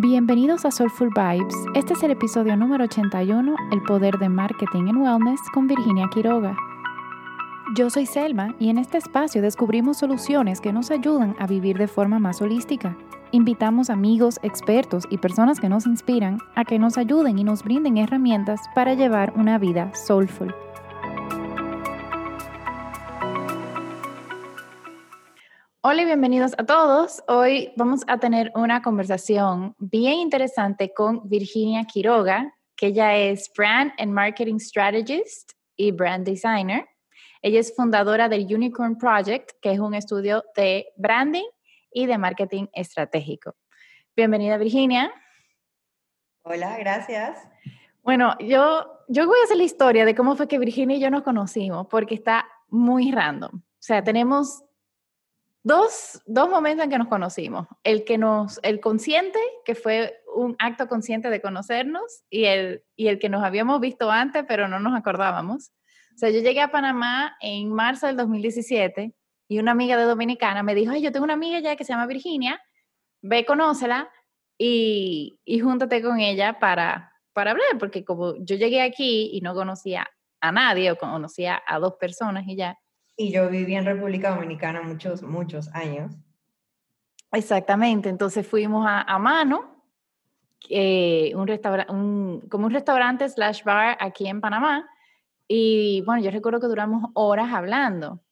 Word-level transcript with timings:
Bienvenidos 0.00 0.64
a 0.64 0.70
Soulful 0.70 1.08
Vibes. 1.08 1.56
Este 1.74 1.94
es 1.94 2.04
el 2.04 2.12
episodio 2.12 2.56
número 2.56 2.84
81, 2.84 3.56
El 3.72 3.82
poder 3.82 4.16
de 4.18 4.28
marketing 4.28 4.86
en 4.86 4.98
wellness 4.98 5.40
con 5.52 5.66
Virginia 5.66 6.06
Quiroga. 6.14 6.56
Yo 7.74 7.90
soy 7.90 8.06
Selma 8.06 8.54
y 8.60 8.70
en 8.70 8.78
este 8.78 8.96
espacio 8.96 9.42
descubrimos 9.42 9.98
soluciones 9.98 10.60
que 10.60 10.72
nos 10.72 10.92
ayudan 10.92 11.34
a 11.40 11.48
vivir 11.48 11.78
de 11.78 11.88
forma 11.88 12.20
más 12.20 12.40
holística. 12.40 12.96
Invitamos 13.32 13.90
amigos, 13.90 14.38
expertos 14.44 15.02
y 15.10 15.18
personas 15.18 15.58
que 15.58 15.68
nos 15.68 15.84
inspiran 15.84 16.38
a 16.54 16.64
que 16.64 16.78
nos 16.78 16.96
ayuden 16.96 17.36
y 17.36 17.42
nos 17.42 17.64
brinden 17.64 17.98
herramientas 17.98 18.60
para 18.76 18.94
llevar 18.94 19.32
una 19.34 19.58
vida 19.58 19.92
soulful. 19.96 20.54
Hola 25.90 26.02
y 26.02 26.04
bienvenidos 26.04 26.52
a 26.58 26.66
todos. 26.66 27.24
Hoy 27.28 27.72
vamos 27.74 28.02
a 28.08 28.18
tener 28.18 28.52
una 28.54 28.82
conversación 28.82 29.74
bien 29.78 30.18
interesante 30.18 30.92
con 30.92 31.26
Virginia 31.30 31.84
Quiroga, 31.84 32.54
que 32.76 32.88
ella 32.88 33.16
es 33.16 33.50
Brand 33.56 33.92
and 33.96 34.12
Marketing 34.12 34.58
Strategist 34.58 35.52
y 35.76 35.92
Brand 35.92 36.26
Designer. 36.26 36.86
Ella 37.40 37.60
es 37.60 37.74
fundadora 37.74 38.28
del 38.28 38.54
Unicorn 38.54 38.98
Project, 38.98 39.52
que 39.62 39.72
es 39.72 39.78
un 39.78 39.94
estudio 39.94 40.44
de 40.54 40.88
branding 40.98 41.46
y 41.90 42.04
de 42.04 42.18
marketing 42.18 42.66
estratégico. 42.74 43.54
Bienvenida, 44.14 44.58
Virginia. 44.58 45.10
Hola, 46.42 46.76
gracias. 46.76 47.48
Bueno, 48.02 48.36
yo, 48.40 49.04
yo 49.08 49.26
voy 49.26 49.38
a 49.40 49.44
hacer 49.44 49.56
la 49.56 49.64
historia 49.64 50.04
de 50.04 50.14
cómo 50.14 50.36
fue 50.36 50.48
que 50.48 50.58
Virginia 50.58 50.98
y 50.98 51.00
yo 51.00 51.08
nos 51.08 51.22
conocimos, 51.22 51.86
porque 51.86 52.14
está 52.14 52.46
muy 52.68 53.10
random. 53.10 53.52
O 53.54 53.80
sea, 53.80 54.04
tenemos 54.04 54.64
dos, 55.68 56.22
dos 56.24 56.48
momentos 56.48 56.84
en 56.84 56.90
que 56.90 56.98
nos 56.98 57.08
conocimos. 57.08 57.66
El 57.84 58.04
que 58.04 58.16
nos, 58.16 58.58
el 58.62 58.80
consciente, 58.80 59.38
que 59.64 59.74
fue 59.74 60.18
un 60.34 60.56
acto 60.58 60.88
consciente 60.88 61.28
de 61.28 61.42
conocernos, 61.42 62.24
y 62.30 62.46
el, 62.46 62.82
y 62.96 63.08
el 63.08 63.18
que 63.18 63.28
nos 63.28 63.44
habíamos 63.44 63.78
visto 63.80 64.10
antes, 64.10 64.44
pero 64.48 64.66
no 64.66 64.80
nos 64.80 64.98
acordábamos. 64.98 65.70
O 66.14 66.18
sea, 66.18 66.30
yo 66.30 66.40
llegué 66.40 66.62
a 66.62 66.72
Panamá 66.72 67.36
en 67.40 67.72
marzo 67.72 68.06
del 68.06 68.16
2017 68.16 69.14
y 69.48 69.58
una 69.58 69.72
amiga 69.72 69.96
de 69.96 70.04
Dominicana 70.04 70.62
me 70.62 70.74
dijo, 70.74 70.92
ay, 70.92 71.02
yo 71.02 71.12
tengo 71.12 71.24
una 71.24 71.34
amiga 71.34 71.60
ya 71.60 71.76
que 71.76 71.84
se 71.84 71.92
llama 71.92 72.06
Virginia, 72.06 72.60
ve, 73.22 73.44
conócela 73.44 74.10
y, 74.58 75.38
y 75.44 75.60
júntate 75.60 76.02
con 76.02 76.18
ella 76.18 76.58
para, 76.58 77.12
para 77.34 77.52
hablar, 77.52 77.78
porque 77.78 78.04
como 78.04 78.34
yo 78.36 78.56
llegué 78.56 78.80
aquí 78.80 79.30
y 79.32 79.42
no 79.42 79.54
conocía 79.54 80.08
a 80.40 80.50
nadie 80.50 80.90
o 80.90 80.96
conocía 80.96 81.62
a 81.66 81.78
dos 81.78 81.94
personas 82.00 82.44
y 82.46 82.56
ya, 82.56 82.78
y 83.18 83.32
yo 83.32 83.50
viví 83.50 83.74
en 83.74 83.84
República 83.84 84.30
Dominicana 84.30 84.80
muchos, 84.80 85.22
muchos 85.22 85.68
años. 85.74 86.14
Exactamente, 87.32 88.08
entonces 88.08 88.46
fuimos 88.46 88.86
a, 88.86 89.02
a 89.02 89.18
Mano, 89.18 89.84
eh, 90.70 91.32
un 91.34 91.50
un, 91.90 92.40
como 92.48 92.66
un 92.66 92.72
restaurante 92.72 93.28
slash 93.28 93.64
bar 93.64 93.98
aquí 94.00 94.28
en 94.28 94.40
Panamá. 94.40 94.88
Y 95.48 96.02
bueno, 96.06 96.22
yo 96.22 96.30
recuerdo 96.30 96.60
que 96.60 96.68
duramos 96.68 97.10
horas 97.14 97.52
hablando. 97.52 98.22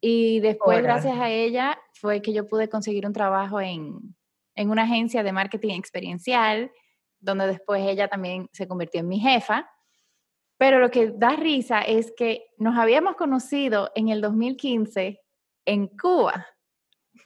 Y 0.00 0.40
después, 0.40 0.82
gracias 0.82 1.18
a 1.18 1.28
ella, 1.28 1.78
fue 1.94 2.22
que 2.22 2.32
yo 2.32 2.48
pude 2.48 2.68
conseguir 2.68 3.06
un 3.06 3.12
trabajo 3.12 3.60
en, 3.60 4.16
en 4.54 4.70
una 4.70 4.84
agencia 4.84 5.22
de 5.22 5.32
marketing 5.32 5.74
experiencial, 5.74 6.72
donde 7.20 7.46
después 7.46 7.82
ella 7.86 8.08
también 8.08 8.48
se 8.52 8.66
convirtió 8.66 9.00
en 9.00 9.08
mi 9.08 9.20
jefa. 9.20 9.68
Pero 10.62 10.78
lo 10.78 10.92
que 10.92 11.08
da 11.08 11.30
risa 11.30 11.80
es 11.80 12.12
que 12.16 12.46
nos 12.56 12.78
habíamos 12.78 13.16
conocido 13.16 13.90
en 13.96 14.10
el 14.10 14.20
2015 14.20 15.20
en 15.64 15.88
Cuba, 15.88 16.46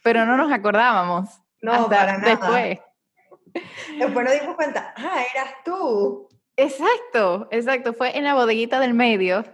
pero 0.02 0.24
no 0.24 0.38
nos 0.38 0.50
acordábamos. 0.50 1.28
No, 1.60 1.86
para 1.86 2.16
nada. 2.16 2.30
Después. 2.30 2.78
Después 3.98 4.24
nos 4.24 4.40
dimos 4.40 4.56
cuenta, 4.56 4.94
ah, 4.96 5.22
eras 5.34 5.54
tú. 5.66 6.30
Exacto, 6.56 7.46
exacto. 7.50 7.92
Fue 7.92 8.16
en 8.16 8.24
la 8.24 8.32
bodeguita 8.32 8.80
del 8.80 8.94
medio 8.94 9.44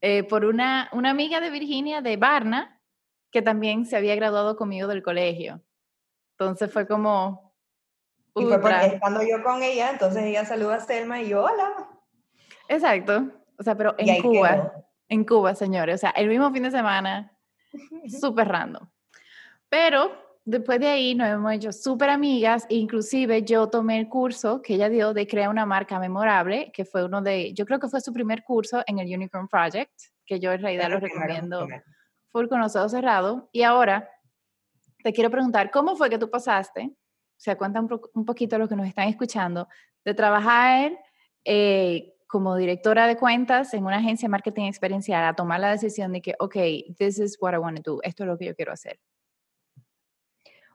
eh, 0.00 0.22
por 0.22 0.44
una, 0.44 0.88
una 0.92 1.10
amiga 1.10 1.40
de 1.40 1.50
Virginia 1.50 2.00
de 2.00 2.16
Barna 2.16 2.80
que 3.32 3.42
también 3.42 3.86
se 3.86 3.96
había 3.96 4.14
graduado 4.14 4.56
conmigo 4.56 4.86
del 4.86 5.02
colegio. 5.02 5.60
Entonces 6.38 6.72
fue 6.72 6.86
como... 6.86 7.52
Y 8.36 8.44
fue 8.44 8.60
porque 8.60 8.86
estando 8.86 9.20
yo 9.24 9.42
con 9.42 9.64
ella, 9.64 9.90
entonces 9.90 10.22
ella 10.22 10.44
saluda 10.44 10.76
a 10.76 10.80
Selma 10.80 11.20
y 11.20 11.30
yo, 11.30 11.42
hola. 11.42 11.88
Exacto. 12.72 13.30
O 13.58 13.62
sea, 13.62 13.76
pero 13.76 13.94
en 13.98 14.22
Cuba, 14.22 14.72
en 15.08 15.24
Cuba, 15.24 15.54
señores. 15.54 15.96
O 15.96 15.98
sea, 15.98 16.10
el 16.10 16.28
mismo 16.28 16.50
fin 16.50 16.62
de 16.62 16.70
semana, 16.70 17.36
súper 18.08 18.48
random. 18.48 18.88
Pero 19.68 20.10
después 20.44 20.80
de 20.80 20.88
ahí 20.88 21.14
nos 21.14 21.28
hemos 21.28 21.52
hecho 21.52 21.72
súper 21.72 22.08
amigas. 22.08 22.66
Inclusive 22.70 23.42
yo 23.42 23.68
tomé 23.68 23.98
el 23.98 24.08
curso 24.08 24.62
que 24.62 24.74
ella 24.74 24.88
dio 24.88 25.12
de 25.12 25.26
crear 25.26 25.50
una 25.50 25.66
marca 25.66 25.98
memorable, 25.98 26.72
que 26.72 26.84
fue 26.84 27.04
uno 27.04 27.20
de, 27.20 27.52
yo 27.52 27.66
creo 27.66 27.78
que 27.78 27.88
fue 27.88 28.00
su 28.00 28.12
primer 28.12 28.42
curso 28.42 28.82
en 28.86 28.98
el 28.98 29.14
Unicorn 29.14 29.48
Project, 29.48 29.92
que 30.24 30.40
yo 30.40 30.50
en 30.52 30.62
realidad 30.62 30.90
lo 30.90 30.98
recomiendo 30.98 31.68
full 32.30 32.48
con 32.48 32.60
los 32.60 32.74
ojos 32.74 32.92
cerrados. 32.92 33.44
Y 33.52 33.62
ahora 33.62 34.08
te 35.02 35.12
quiero 35.12 35.30
preguntar, 35.30 35.70
¿cómo 35.70 35.94
fue 35.94 36.08
que 36.08 36.18
tú 36.18 36.30
pasaste? 36.30 36.90
O 36.90 37.44
sea, 37.44 37.58
cuenta 37.58 37.80
un, 37.80 38.00
un 38.14 38.24
poquito 38.24 38.56
a 38.56 38.58
los 38.58 38.68
que 38.68 38.76
nos 38.76 38.86
están 38.86 39.08
escuchando, 39.08 39.68
de 40.04 40.14
trabajar 40.14 40.92
eh, 41.44 42.14
como 42.32 42.56
directora 42.56 43.06
de 43.06 43.18
cuentas 43.18 43.74
en 43.74 43.84
una 43.84 43.98
agencia 43.98 44.26
de 44.26 44.30
marketing 44.30 44.64
experiencial 44.64 45.22
a 45.22 45.34
tomar 45.34 45.60
la 45.60 45.70
decisión 45.70 46.14
de 46.14 46.22
que, 46.22 46.34
ok, 46.38 46.56
this 46.96 47.18
is 47.18 47.36
what 47.38 47.52
I 47.52 47.58
want 47.58 47.76
to 47.76 47.92
do, 47.92 48.00
esto 48.02 48.22
es 48.22 48.26
lo 48.26 48.38
que 48.38 48.46
yo 48.46 48.56
quiero 48.56 48.72
hacer? 48.72 48.98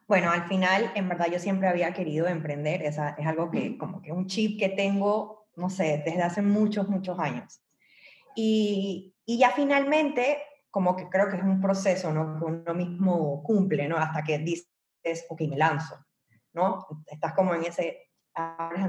Bueno, 0.08 0.30
al 0.30 0.44
final, 0.44 0.92
en 0.94 1.10
verdad, 1.10 1.26
yo 1.32 1.40
siempre 1.40 1.68
había 1.68 1.92
querido 1.94 2.28
emprender, 2.28 2.84
es, 2.84 3.00
es 3.18 3.26
algo 3.26 3.50
que, 3.50 3.76
como 3.76 4.04
que 4.04 4.12
un 4.12 4.28
chip 4.28 4.60
que 4.60 4.70
tengo, 4.70 5.48
no 5.56 5.72
sé, 5.72 6.04
desde 6.06 6.22
hace 6.22 6.44
muchos, 6.44 6.90
muchos 6.90 7.18
años. 7.18 7.60
Y, 8.36 9.16
y 9.26 9.40
ya 9.40 9.50
finalmente, 9.50 10.38
como 10.70 10.96
que 10.96 11.10
creo 11.10 11.28
que 11.28 11.38
es 11.38 11.44
un 11.44 11.60
proceso, 11.60 12.14
¿no? 12.14 12.38
Que 12.38 12.46
uno 12.46 12.74
mismo 12.76 13.42
cumple, 13.42 13.88
¿no? 13.88 13.98
Hasta 13.98 14.22
que 14.24 14.38
dices, 14.38 15.26
ok, 15.28 15.42
me 15.50 15.58
lanzo, 15.58 16.06
¿no? 16.54 16.86
Estás 17.08 17.34
como 17.34 17.56
en 17.56 17.64
ese... 17.64 18.12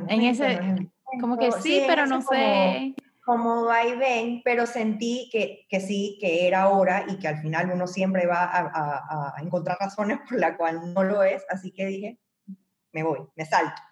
En 0.09 0.21
ese... 0.21 0.91
Como 1.21 1.39
que 1.39 1.53
sí, 1.53 1.85
pero 1.87 2.07
no 2.07 2.23
sé. 2.23 2.95
Como 3.25 3.67
va 3.67 3.85
y 3.85 3.95
ven, 3.97 4.41
pero 4.43 4.67
sentí 4.67 5.29
que, 5.31 5.67
que, 5.69 5.81
sí, 5.81 6.17
que 6.21 6.47
era 6.47 6.71
hora 6.71 7.05
y 7.09 7.19
que 7.19 7.29
al 7.29 7.39
final 7.39 7.71
uno 7.71 7.87
siempre 7.87 8.27
va 8.27 8.45
a, 8.45 9.35
a, 9.37 9.43
encontrar 9.43 9.77
razones 9.79 10.19
por 10.29 10.39
la 10.39 10.57
cual 10.57 10.95
no 10.95 11.03
lo 11.03 11.23
es, 11.23 11.45
así 11.51 11.71
que 11.73 11.87
dije, 11.87 12.19
me 12.93 13.03
voy, 13.03 13.21
me 13.37 13.45
salto. 13.45 13.83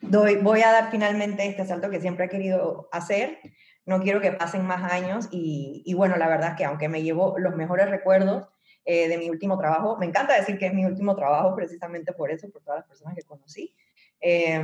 Doy, 0.00 0.36
voy 0.36 0.60
a 0.60 0.70
dar 0.70 0.90
finalmente 0.90 1.46
este 1.46 1.64
salto 1.64 1.88
que 1.88 2.00
siempre 2.00 2.26
he 2.26 2.28
querido 2.28 2.90
hacer, 2.92 3.38
no 3.86 4.02
quiero 4.02 4.20
que 4.20 4.32
pasen 4.32 4.66
más 4.66 4.92
años 4.92 5.28
y, 5.30 5.82
y 5.86 5.94
bueno, 5.94 6.16
la 6.16 6.28
verdad 6.28 6.50
es 6.50 6.56
que 6.56 6.64
aunque 6.66 6.90
me 6.90 7.02
llevo 7.02 7.38
los 7.38 7.56
mejores 7.56 7.88
recuerdos 7.88 8.46
eh, 8.84 9.08
de 9.08 9.16
mi 9.16 9.30
último 9.30 9.56
trabajo, 9.58 9.96
me 9.96 10.06
encanta 10.06 10.36
decir 10.36 10.58
que 10.58 10.66
es 10.66 10.74
mi 10.74 10.84
último 10.84 11.16
trabajo 11.16 11.56
precisamente 11.56 12.12
por 12.12 12.30
eso, 12.30 12.50
por 12.50 12.62
todas 12.62 12.80
las 12.80 12.88
personas 12.88 13.14
que 13.14 13.22
conocí. 13.22 13.74
Eh, 14.20 14.62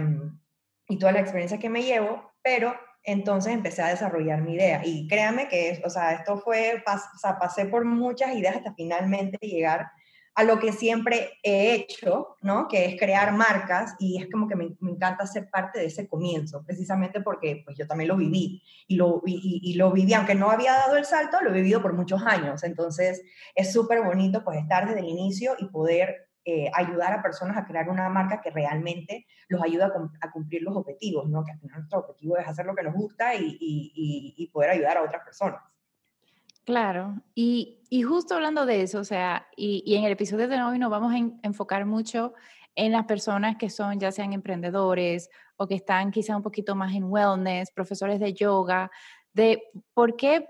y 0.88 0.98
toda 0.98 1.12
la 1.12 1.20
experiencia 1.20 1.58
que 1.58 1.70
me 1.70 1.82
llevo, 1.82 2.32
pero 2.42 2.74
entonces 3.04 3.52
empecé 3.52 3.82
a 3.82 3.88
desarrollar 3.88 4.42
mi 4.42 4.54
idea. 4.54 4.82
Y 4.84 5.08
créame 5.08 5.48
que, 5.48 5.82
o 5.84 5.90
sea, 5.90 6.12
esto 6.12 6.38
fue, 6.38 6.82
pasé 7.40 7.66
por 7.66 7.84
muchas 7.84 8.34
ideas 8.34 8.56
hasta 8.56 8.74
finalmente 8.74 9.38
llegar 9.40 9.90
a 10.34 10.44
lo 10.44 10.58
que 10.58 10.72
siempre 10.72 11.32
he 11.42 11.74
hecho, 11.74 12.36
¿no? 12.40 12.66
Que 12.66 12.86
es 12.86 12.98
crear 12.98 13.32
marcas 13.32 13.94
y 13.98 14.20
es 14.20 14.30
como 14.30 14.48
que 14.48 14.56
me, 14.56 14.74
me 14.80 14.92
encanta 14.92 15.26
ser 15.26 15.50
parte 15.50 15.78
de 15.78 15.86
ese 15.86 16.08
comienzo, 16.08 16.64
precisamente 16.64 17.20
porque 17.20 17.62
pues 17.64 17.76
yo 17.76 17.86
también 17.86 18.08
lo 18.08 18.16
viví 18.16 18.62
y 18.86 18.96
lo, 18.96 19.20
y, 19.26 19.60
y 19.62 19.74
lo 19.74 19.90
viví, 19.92 20.14
aunque 20.14 20.34
no 20.34 20.50
había 20.50 20.72
dado 20.72 20.96
el 20.96 21.04
salto, 21.04 21.42
lo 21.42 21.50
he 21.50 21.54
vivido 21.54 21.82
por 21.82 21.92
muchos 21.92 22.22
años. 22.22 22.62
Entonces 22.62 23.22
es 23.54 23.72
súper 23.72 24.02
bonito 24.02 24.42
pues 24.42 24.58
estar 24.58 24.86
desde 24.86 25.00
el 25.00 25.08
inicio 25.08 25.54
y 25.58 25.66
poder 25.66 26.31
eh, 26.44 26.70
ayudar 26.74 27.12
a 27.12 27.22
personas 27.22 27.56
a 27.56 27.64
crear 27.64 27.88
una 27.88 28.08
marca 28.08 28.40
que 28.40 28.50
realmente 28.50 29.26
los 29.48 29.62
ayuda 29.62 29.92
a, 30.20 30.30
cumplir 30.30 30.62
los 30.62 30.76
objetivos, 30.76 31.28
¿no? 31.28 31.44
Que 31.44 31.52
al 31.52 31.60
final 31.60 31.78
nuestro 31.78 32.00
objetivo 32.00 32.36
es 32.36 32.48
hacer 32.48 32.66
lo 32.66 32.74
que 32.74 32.82
nos 32.82 32.94
gusta 32.94 33.34
y, 33.34 33.56
y, 33.60 34.34
y 34.36 34.46
poder 34.48 34.70
ayudar 34.70 34.96
a 34.96 35.02
otras 35.02 35.22
personas. 35.24 35.62
Claro, 36.64 37.16
y, 37.34 37.80
y, 37.90 38.02
justo 38.02 38.34
hablando 38.34 38.66
de 38.66 38.82
eso, 38.82 39.00
o 39.00 39.04
sea, 39.04 39.48
y, 39.56 39.82
y, 39.84 39.96
en 39.96 40.04
el 40.04 40.12
episodio 40.12 40.46
de 40.46 40.62
hoy 40.62 40.78
nos 40.78 40.90
vamos 40.90 41.12
a 41.12 41.18
enfocar 41.42 41.86
mucho 41.86 42.34
en 42.76 42.92
las 42.92 43.04
personas 43.06 43.56
que 43.56 43.68
son 43.68 43.98
ya 43.98 44.12
sean 44.12 44.32
emprendedores 44.32 45.28
o 45.56 45.66
que 45.66 45.74
están 45.74 46.12
quizá 46.12 46.36
un 46.36 46.42
poquito 46.42 46.76
más 46.76 46.94
en 46.94 47.04
wellness, 47.04 47.72
profesores 47.72 48.20
de 48.20 48.32
yoga, 48.32 48.90
de 49.32 49.62
por 49.92 50.16
qué, 50.16 50.48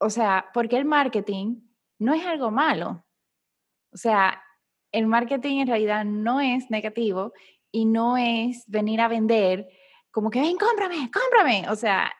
o 0.00 0.08
sea, 0.08 0.46
por 0.54 0.68
qué 0.68 0.78
el 0.78 0.86
marketing 0.86 1.60
no 1.98 2.14
es 2.14 2.24
algo 2.26 2.50
malo. 2.50 3.04
O 3.92 3.96
sea, 3.96 4.42
el 4.94 5.08
marketing 5.08 5.58
en 5.58 5.66
realidad 5.66 6.04
no 6.04 6.40
es 6.40 6.70
negativo 6.70 7.32
y 7.72 7.84
no 7.84 8.16
es 8.16 8.64
venir 8.68 9.00
a 9.00 9.08
vender 9.08 9.68
como 10.12 10.30
que 10.30 10.40
ven, 10.40 10.56
cómprame, 10.56 11.10
cómprame. 11.10 11.68
O 11.68 11.74
sea, 11.74 12.12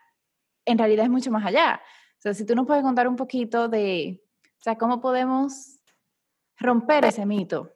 en 0.65 0.76
realidad 0.76 1.05
es 1.05 1.11
mucho 1.11 1.31
más 1.31 1.47
allá. 1.47 1.81
O 2.19 2.21
sea, 2.21 2.35
si 2.35 2.44
tú 2.44 2.56
nos 2.56 2.67
puedes 2.67 2.82
contar 2.82 3.06
un 3.06 3.15
poquito 3.15 3.69
de, 3.69 4.21
o 4.43 4.62
sea, 4.62 4.76
cómo 4.76 5.00
podemos 5.00 5.79
romper 6.59 7.05
ese 7.05 7.25
mito. 7.25 7.71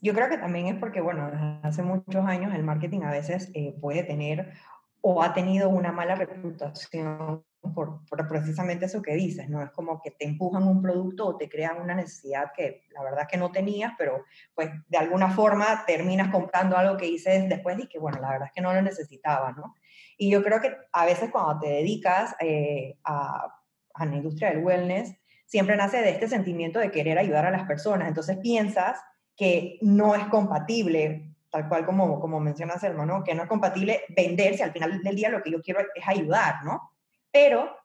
Yo 0.00 0.12
creo 0.12 0.28
que 0.28 0.38
también 0.38 0.66
es 0.66 0.74
porque, 0.80 1.00
bueno, 1.00 1.30
hace 1.62 1.84
muchos 1.84 2.24
años 2.26 2.52
el 2.52 2.64
marketing 2.64 3.02
a 3.02 3.12
veces 3.12 3.52
eh, 3.54 3.76
puede 3.80 4.02
tener 4.02 4.52
o 5.00 5.22
ha 5.22 5.32
tenido 5.32 5.68
una 5.68 5.92
mala 5.92 6.16
reputación 6.16 7.44
por, 7.74 8.00
precisamente 8.28 8.86
eso 8.86 9.02
que 9.02 9.14
dices, 9.14 9.48
¿no? 9.48 9.62
Es 9.62 9.70
como 9.70 10.00
que 10.02 10.10
te 10.10 10.24
empujan 10.24 10.66
un 10.66 10.82
producto 10.82 11.26
o 11.26 11.36
te 11.36 11.48
crean 11.48 11.80
una 11.80 11.94
necesidad 11.94 12.52
que 12.54 12.84
la 12.90 13.02
verdad 13.02 13.22
es 13.22 13.28
que 13.28 13.36
no 13.36 13.50
tenías, 13.50 13.92
pero 13.98 14.24
pues 14.54 14.70
de 14.88 14.98
alguna 14.98 15.30
forma 15.30 15.84
terminas 15.86 16.28
comprando 16.28 16.76
algo 16.76 16.96
que 16.96 17.06
dices 17.06 17.48
después 17.48 17.78
y 17.78 17.88
que, 17.88 17.98
bueno, 17.98 18.20
la 18.20 18.30
verdad 18.30 18.48
es 18.48 18.52
que 18.52 18.60
no 18.60 18.72
lo 18.72 18.82
necesitaba, 18.82 19.52
¿no? 19.52 19.74
Y 20.18 20.30
yo 20.30 20.42
creo 20.42 20.60
que 20.60 20.74
a 20.92 21.04
veces 21.04 21.30
cuando 21.30 21.60
te 21.60 21.68
dedicas 21.68 22.34
eh, 22.40 22.98
a, 23.04 23.46
a 23.94 24.06
la 24.06 24.16
industria 24.16 24.50
del 24.50 24.64
wellness, 24.64 25.14
siempre 25.46 25.76
nace 25.76 25.98
de 26.02 26.10
este 26.10 26.28
sentimiento 26.28 26.78
de 26.78 26.90
querer 26.90 27.18
ayudar 27.18 27.46
a 27.46 27.50
las 27.50 27.66
personas. 27.66 28.08
Entonces 28.08 28.36
piensas 28.38 29.00
que 29.36 29.78
no 29.82 30.14
es 30.14 30.24
compatible, 30.26 31.34
tal 31.50 31.68
cual 31.68 31.86
como, 31.86 32.20
como 32.20 32.40
mencionas, 32.40 32.82
hermano, 32.82 33.22
que 33.22 33.34
no 33.34 33.42
es 33.42 33.48
compatible 33.48 34.00
venderse. 34.08 34.64
Al 34.64 34.72
final 34.72 35.02
del 35.02 35.16
día 35.16 35.30
lo 35.30 35.42
que 35.42 35.50
yo 35.50 35.62
quiero 35.62 35.80
es 35.80 36.08
ayudar, 36.08 36.64
¿no? 36.64 36.90
Pero 37.32 37.76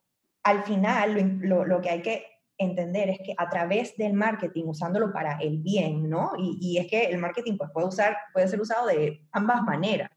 al 0.44 0.64
final 0.64 1.40
lo, 1.42 1.66
lo, 1.66 1.82
que 1.82 1.90
hay 1.90 2.02
que 2.02 2.26
entender 2.58 3.10
es 3.10 3.20
que 3.20 3.34
a 3.38 3.50
través 3.50 3.96
del 3.98 4.14
marketing, 4.14 4.66
usándolo 4.66 5.12
para 5.12 5.38
el 5.38 5.60
bien, 5.60 6.10
¿no? 6.10 6.32
Y, 6.38 6.58
y, 6.62 6.78
es 6.78 6.88
que 6.88 7.06
el 7.06 7.18
marketing 7.18 7.58
pues, 7.58 7.70
puede, 7.74 7.88
usar, 7.88 8.18
puede 8.34 8.48
ser 8.48 8.62
usado 8.62 8.88
de 8.88 9.28
ambas 9.32 9.62
maneras, 9.64 10.10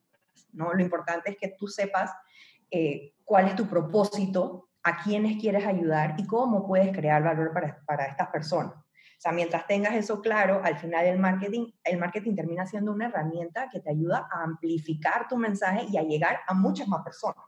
¿no? 0.53 0.73
Lo 0.73 0.83
importante 0.83 1.31
es 1.31 1.37
que 1.37 1.55
tú 1.59 1.67
sepas 1.67 2.11
eh, 2.71 3.15
cuál 3.25 3.49
es 3.49 3.57
tu 3.57 3.67
propósito, 3.67 4.69
a 4.85 5.03
quiénes 5.03 5.41
quieres 5.41 5.67
ayudar 5.67 6.15
y 6.19 6.27
cómo 6.27 6.67
puedes 6.67 6.95
crear 6.95 7.23
valor 7.23 7.53
para, 7.53 7.83
para 7.87 8.05
estas 8.05 8.29
personas. 8.29 8.75
O 8.75 9.21
sea, 9.25 9.33
mientras 9.33 9.67
tengas 9.67 9.95
eso 9.95 10.21
claro, 10.21 10.61
al 10.63 10.77
final 10.77 11.07
el 11.07 11.19
marketing, 11.19 11.73
el 11.83 11.99
marketing 11.99 12.35
termina 12.35 12.67
siendo 12.67 12.93
una 12.93 13.07
herramienta 13.07 13.71
que 13.71 13.81
te 13.81 13.91
ayuda 13.91 14.29
a 14.31 14.43
amplificar 14.43 15.27
tu 15.27 15.39
mensaje 15.39 15.87
y 15.91 15.97
a 15.97 16.03
llegar 16.03 16.41
a 16.47 16.53
muchas 16.53 16.87
más 16.87 17.03
personas. 17.03 17.43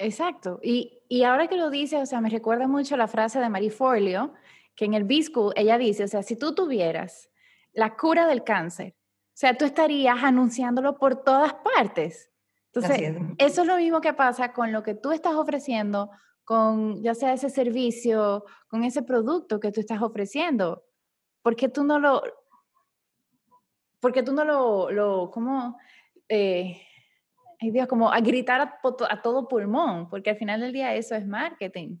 Exacto. 0.00 0.60
Y, 0.62 1.02
y 1.08 1.24
ahora 1.24 1.46
que 1.46 1.56
lo 1.56 1.70
dice, 1.70 1.98
o 1.98 2.06
sea, 2.06 2.20
me 2.20 2.30
recuerda 2.30 2.66
mucho 2.66 2.96
la 2.96 3.06
frase 3.06 3.38
de 3.38 3.48
Marie 3.48 3.70
Forleo, 3.70 4.32
que 4.74 4.86
en 4.86 4.94
el 4.94 5.04
B-School 5.04 5.52
ella 5.56 5.76
dice, 5.76 6.04
o 6.04 6.08
sea, 6.08 6.22
si 6.22 6.36
tú 6.36 6.54
tuvieras 6.54 7.28
la 7.72 7.96
cura 7.96 8.26
del 8.26 8.42
cáncer, 8.42 8.94
o 8.96 9.40
sea, 9.40 9.56
tú 9.56 9.64
estarías 9.64 10.22
anunciándolo 10.22 10.98
por 10.98 11.22
todas 11.22 11.54
partes. 11.54 12.30
Entonces, 12.72 13.16
eso 13.38 13.62
es 13.62 13.66
lo 13.66 13.76
mismo 13.76 14.00
que 14.00 14.14
pasa 14.14 14.52
con 14.52 14.72
lo 14.72 14.82
que 14.82 14.94
tú 14.94 15.12
estás 15.12 15.34
ofreciendo, 15.34 16.10
con 16.44 17.02
ya 17.02 17.14
sea 17.14 17.32
ese 17.32 17.50
servicio, 17.50 18.44
con 18.68 18.84
ese 18.84 19.02
producto 19.02 19.60
que 19.60 19.72
tú 19.72 19.80
estás 19.80 20.00
ofreciendo. 20.00 20.84
¿Por 21.42 21.56
qué 21.56 21.68
tú 21.68 21.84
no 21.84 21.98
lo, 21.98 22.22
porque 24.00 24.22
tú 24.22 24.32
no 24.32 24.44
lo, 24.44 24.90
lo 24.90 25.30
¿cómo? 25.30 25.76
Eh, 26.28 26.80
ay 27.60 27.70
Dios, 27.70 27.86
como 27.86 28.10
a 28.12 28.20
gritar 28.20 28.60
a, 28.60 29.22
todo 29.22 29.48
pulmón, 29.48 30.08
porque 30.08 30.30
al 30.30 30.36
final 30.36 30.60
del 30.60 30.72
día 30.72 30.94
eso 30.94 31.14
es 31.14 31.26
marketing. 31.26 31.98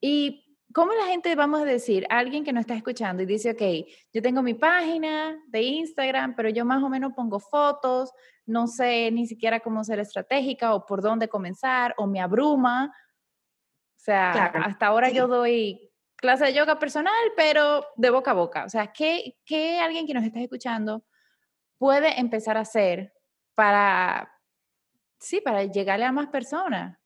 Y 0.00 0.58
¿cómo 0.72 0.92
la 0.92 1.06
gente, 1.06 1.34
vamos 1.34 1.60
a 1.60 1.64
decir, 1.64 2.06
alguien 2.08 2.44
que 2.44 2.52
no 2.52 2.60
está 2.60 2.74
escuchando 2.74 3.22
y 3.22 3.26
dice, 3.26 3.50
ok, 3.50 3.88
yo 4.12 4.22
tengo 4.22 4.42
mi 4.42 4.54
página 4.54 5.38
de 5.48 5.62
Instagram, 5.62 6.34
pero 6.34 6.48
yo 6.48 6.64
más 6.64 6.82
o 6.82 6.88
menos 6.88 7.12
pongo 7.12 7.38
fotos, 7.40 8.12
no 8.46 8.66
sé 8.66 9.10
ni 9.10 9.26
siquiera 9.26 9.60
cómo 9.60 9.84
ser 9.84 10.00
estratégica 10.00 10.74
o 10.74 10.86
por 10.86 11.02
dónde 11.02 11.28
comenzar, 11.28 11.94
o 11.98 12.06
me 12.06 12.20
abruma. 12.20 12.86
O 12.86 14.02
sea, 14.02 14.46
hasta 14.46 14.86
ahora 14.86 15.10
yo 15.10 15.28
doy 15.28 15.90
clase 16.16 16.46
de 16.46 16.54
yoga 16.54 16.78
personal, 16.78 17.12
pero 17.36 17.84
de 17.96 18.10
boca 18.10 18.30
a 18.30 18.34
boca. 18.34 18.64
O 18.64 18.68
sea, 18.70 18.92
¿qué, 18.92 19.36
¿qué 19.44 19.78
alguien 19.78 20.06
que 20.06 20.14
nos 20.14 20.24
está 20.24 20.40
escuchando 20.40 21.04
puede 21.78 22.18
empezar 22.18 22.56
a 22.56 22.60
hacer 22.60 23.12
para 23.54 24.39
sí, 25.20 25.40
para 25.40 25.64
llegarle 25.64 26.06
a 26.06 26.12
más 26.12 26.28
personas. 26.28 26.98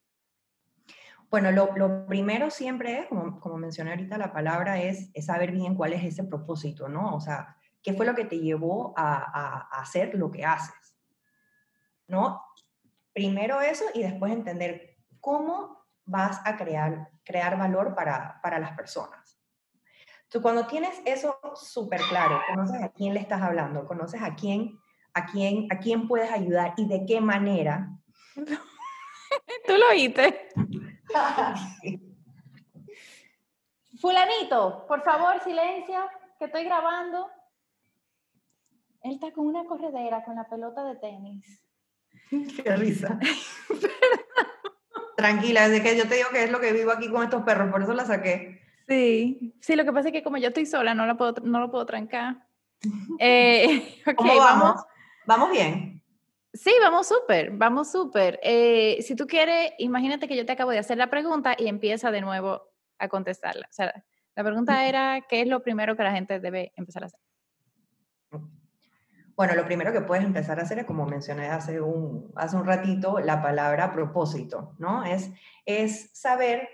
Bueno, 1.31 1.51
lo, 1.51 2.07
primero 2.07 2.49
siempre 2.49 3.01
es, 3.01 3.07
como, 3.07 3.41
como, 3.41 3.57
mencioné 3.57 3.91
ahorita, 3.91 4.17
la 4.19 4.33
palabra 4.33 4.81
es, 4.81 5.11
saber 5.25 5.51
bien 5.51 5.75
cuál 5.75 5.93
es 5.93 6.05
ese 6.05 6.23
propósito, 6.23 6.89
¿no? 6.89 7.13
O 7.15 7.21
sea, 7.21 7.57
¿qué 7.83 7.93
fue 7.93 8.07
lo 8.07 8.15
que 8.15 8.25
te 8.25 8.39
llevó 8.39 8.95
a, 8.97 9.69
hacer 9.81 10.15
lo 10.15 10.31
que 10.31 10.45
haces? 10.45 10.97
¿No? 12.07 12.41
Primero 13.13 13.61
eso 13.61 13.85
y 13.95 14.03
después 14.03 14.33
entender 14.33 14.97
cómo 15.21 15.85
vas 16.05 16.41
a 16.45 16.57
crear, 16.57 17.11
crear 17.25 17.59
valor 17.59 17.97
para, 17.97 18.41
para 18.41 18.61
las 18.61 18.77
personas. 18.77 19.41
Entonces, 20.23 20.43
cuando 20.43 20.67
tienes 20.67 21.03
eso 21.05 21.39
súper 21.57 22.01
claro, 22.09 22.41
conoces 22.49 22.81
a 22.81 22.91
quién 22.91 23.13
le 23.13 23.19
estás 23.19 23.43
hablando, 23.43 23.87
conoces 23.87 24.23
a 24.23 24.37
quién, 24.37 24.79
a 25.15 25.27
quién, 25.27 25.67
a 25.73 25.79
quién 25.79 26.07
puedes 26.07 26.31
ayudar 26.31 26.75
y 26.77 26.87
de 26.87 27.07
qué 27.07 27.21
manera, 27.21 27.91
Tú 29.67 29.77
lo 29.77 29.89
oíste. 29.91 30.49
Fulanito, 34.01 34.87
por 34.87 35.03
favor, 35.03 35.41
silencio, 35.43 36.01
que 36.39 36.47
estoy 36.47 36.65
grabando. 36.65 37.29
Él 39.03 39.13
está 39.13 39.33
con 39.33 39.47
una 39.47 39.65
corredera 39.65 40.25
con 40.25 40.37
la 40.37 40.49
pelota 40.49 40.85
de 40.85 40.97
tenis. 40.97 41.63
Qué 42.65 42.77
risa. 42.77 43.19
Tranquila, 45.17 45.67
es 45.67 45.81
que 45.81 45.97
yo 45.97 46.09
te 46.09 46.17
digo 46.17 46.29
que 46.31 46.45
es 46.45 46.51
lo 46.51 46.61
que 46.61 46.73
vivo 46.73 46.91
aquí 46.91 47.11
con 47.11 47.23
estos 47.23 47.43
perros, 47.45 47.71
por 47.71 47.83
eso 47.83 47.95
la 47.95 48.05
saqué. 48.05 48.61
Sí, 48.89 49.55
sí, 49.61 49.77
lo 49.77 49.85
que 49.85 49.93
pasa 49.93 50.09
es 50.09 50.13
que 50.13 50.23
como 50.23 50.37
yo 50.37 50.49
estoy 50.49 50.67
sola, 50.67 50.95
no, 50.95 51.07
la 51.07 51.17
puedo, 51.17 51.35
no 51.43 51.61
lo 51.61 51.71
puedo 51.71 51.87
trancar. 51.87 52.47
Eh, 53.19 54.03
¿Cómo 54.17 54.37
vamos? 54.37 54.83
¿Vamos 55.27 55.51
bien? 55.51 56.04
Sí, 56.55 56.71
vamos 56.81 57.09
súper, 57.09 57.51
vamos 57.51 57.91
súper. 57.91 58.39
Eh, 58.41 58.99
si 59.03 59.17
tú 59.17 59.27
quieres, 59.27 59.73
imagínate 59.79 60.29
que 60.29 60.37
yo 60.37 60.47
te 60.47 60.53
acabo 60.53 60.71
de 60.71 60.79
hacer 60.79 60.97
la 60.97 61.11
pregunta 61.11 61.57
y 61.59 61.67
empieza 61.67 62.13
de 62.13 62.21
nuevo 62.21 62.63
a 62.99 63.09
contestarla. 63.09 63.67
O 63.69 63.73
sea, 63.73 64.05
la 64.37 64.45
pregunta 64.45 64.87
era, 64.87 65.23
¿qué 65.29 65.41
es 65.41 65.49
lo 65.49 65.65
primero 65.65 65.97
que 65.97 66.05
la 66.05 66.13
gente 66.13 66.39
debe 66.39 66.73
empezar 66.77 67.03
a 67.03 67.07
hacer? 67.07 67.19
Bueno, 69.35 69.57
lo 69.57 69.65
primero 69.65 69.93
que 69.93 70.03
puedes 70.03 70.25
empezar 70.25 70.61
a 70.61 70.63
hacer 70.63 70.79
es, 70.79 70.85
como 70.85 71.07
mencioné 71.07 71.49
hace 71.49 71.81
un, 71.81 72.31
hace 72.37 72.57
un 72.57 72.65
ratito, 72.65 73.19
la 73.19 73.43
palabra 73.43 73.93
propósito, 73.93 74.77
¿no? 74.79 75.03
Es, 75.03 75.33
es 75.67 76.11
saber 76.13 76.69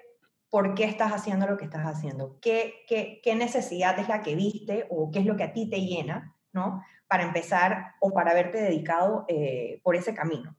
por 0.51 0.75
qué 0.75 0.85
estás 0.85 1.13
haciendo 1.13 1.47
lo 1.47 1.57
que 1.57 1.65
estás 1.65 1.87
haciendo, 1.87 2.39
qué, 2.43 2.85
qué, 2.87 3.23
qué 3.25 3.35
necesidad 3.35 3.99
es 3.99 4.09
la 4.09 4.21
que 4.21 4.35
viste 4.35 4.87
o 4.91 5.11
qué 5.11 5.21
es 5.21 5.25
lo 5.25 5.37
que 5.37 5.45
a 5.45 5.55
ti 5.55 5.71
te 5.71 5.81
llena, 5.81 6.37
¿no? 6.53 6.83
Para 7.11 7.25
empezar 7.25 7.97
o 7.99 8.13
para 8.13 8.31
haberte 8.31 8.59
dedicado 8.59 9.25
eh, 9.27 9.81
por 9.83 9.97
ese 9.97 10.15
camino. 10.15 10.57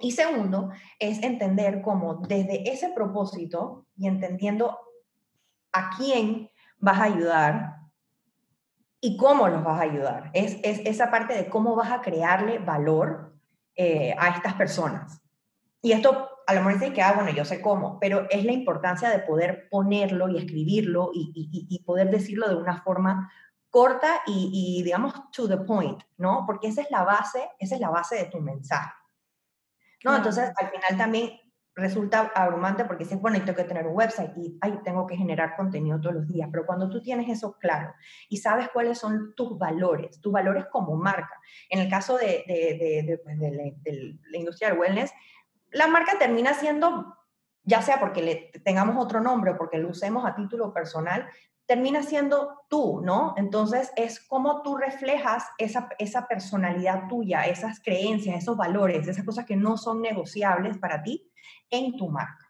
Y 0.00 0.12
segundo, 0.12 0.70
es 0.98 1.22
entender 1.22 1.82
cómo 1.82 2.14
desde 2.26 2.70
ese 2.70 2.88
propósito 2.88 3.86
y 3.94 4.08
entendiendo 4.08 4.78
a 5.72 5.90
quién 5.94 6.48
vas 6.78 6.98
a 6.98 7.04
ayudar 7.04 7.76
y 9.02 9.18
cómo 9.18 9.48
los 9.48 9.62
vas 9.62 9.78
a 9.78 9.82
ayudar. 9.82 10.30
Es, 10.32 10.56
es 10.62 10.80
esa 10.86 11.10
parte 11.10 11.34
de 11.34 11.50
cómo 11.50 11.76
vas 11.76 11.92
a 11.92 12.00
crearle 12.00 12.58
valor 12.58 13.36
eh, 13.74 14.14
a 14.18 14.30
estas 14.30 14.54
personas. 14.54 15.20
Y 15.82 15.92
esto 15.92 16.30
a 16.46 16.54
lo 16.54 16.60
mejor 16.60 16.80
dice 16.80 16.94
que, 16.94 17.02
ah, 17.02 17.12
bueno, 17.12 17.32
yo 17.32 17.44
sé 17.44 17.60
cómo, 17.60 18.00
pero 18.00 18.26
es 18.30 18.44
la 18.44 18.52
importancia 18.52 19.10
de 19.10 19.18
poder 19.18 19.68
ponerlo 19.70 20.30
y 20.30 20.38
escribirlo 20.38 21.10
y, 21.12 21.32
y 21.68 21.84
poder 21.84 22.10
decirlo 22.10 22.48
de 22.48 22.56
una 22.56 22.80
forma 22.82 23.30
corta 23.70 24.22
y, 24.26 24.82
digamos, 24.82 25.12
to 25.32 25.48
the 25.48 25.58
point, 25.58 26.02
¿no? 26.16 26.44
Porque 26.46 26.68
esa 26.68 26.82
es 26.82 26.90
la 26.90 27.04
base, 27.04 27.48
esa 27.58 27.74
es 27.74 27.80
la 27.80 27.90
base 27.90 28.16
de 28.16 28.24
tu 28.26 28.40
mensaje. 28.40 28.92
¿No? 30.04 30.14
Entonces, 30.14 30.52
al 30.56 30.68
final 30.68 30.96
también 30.96 31.40
resulta 31.76 32.32
abrumante 32.34 32.86
porque 32.86 33.04
dices, 33.04 33.20
bueno, 33.20 33.36
y 33.36 33.40
tengo 33.40 33.56
que 33.56 33.64
tener 33.64 33.86
un 33.86 33.94
website 33.94 34.32
y 34.38 34.56
ay, 34.62 34.80
tengo 34.82 35.06
que 35.06 35.16
generar 35.16 35.54
contenido 35.56 36.00
todos 36.00 36.14
los 36.14 36.26
días, 36.26 36.48
pero 36.50 36.64
cuando 36.64 36.88
tú 36.88 37.02
tienes 37.02 37.28
eso 37.28 37.58
claro 37.58 37.94
y 38.30 38.38
sabes 38.38 38.70
cuáles 38.72 38.98
son 38.98 39.34
tus 39.34 39.58
valores, 39.58 40.18
tus 40.22 40.32
valores 40.32 40.66
como 40.72 40.96
marca, 40.96 41.38
en 41.68 41.80
el 41.80 41.90
caso 41.90 42.16
de, 42.16 42.44
de, 42.48 43.04
de, 43.04 43.20
pues, 43.22 43.38
de 43.38 43.76
la 44.30 44.38
industria 44.38 44.70
del 44.70 44.78
wellness, 44.78 45.12
la 45.70 45.86
marca 45.86 46.18
termina 46.18 46.54
siendo, 46.54 47.14
ya 47.62 47.82
sea 47.82 48.00
porque 48.00 48.22
le 48.22 48.52
tengamos 48.64 48.96
otro 48.96 49.20
nombre 49.20 49.50
o 49.50 49.58
porque 49.58 49.76
lo 49.76 49.90
usemos 49.90 50.24
a 50.24 50.34
título 50.34 50.72
personal, 50.72 51.28
termina 51.66 52.02
siendo 52.02 52.62
tú, 52.68 53.00
¿no? 53.02 53.34
Entonces 53.36 53.92
es 53.96 54.20
como 54.20 54.62
tú 54.62 54.76
reflejas 54.76 55.44
esa, 55.58 55.88
esa 55.98 56.26
personalidad 56.28 57.08
tuya, 57.08 57.42
esas 57.42 57.80
creencias, 57.80 58.38
esos 58.38 58.56
valores, 58.56 59.06
esas 59.06 59.24
cosas 59.24 59.44
que 59.44 59.56
no 59.56 59.76
son 59.76 60.00
negociables 60.00 60.78
para 60.78 61.02
ti 61.02 61.28
en 61.70 61.96
tu 61.96 62.08
marca. 62.08 62.46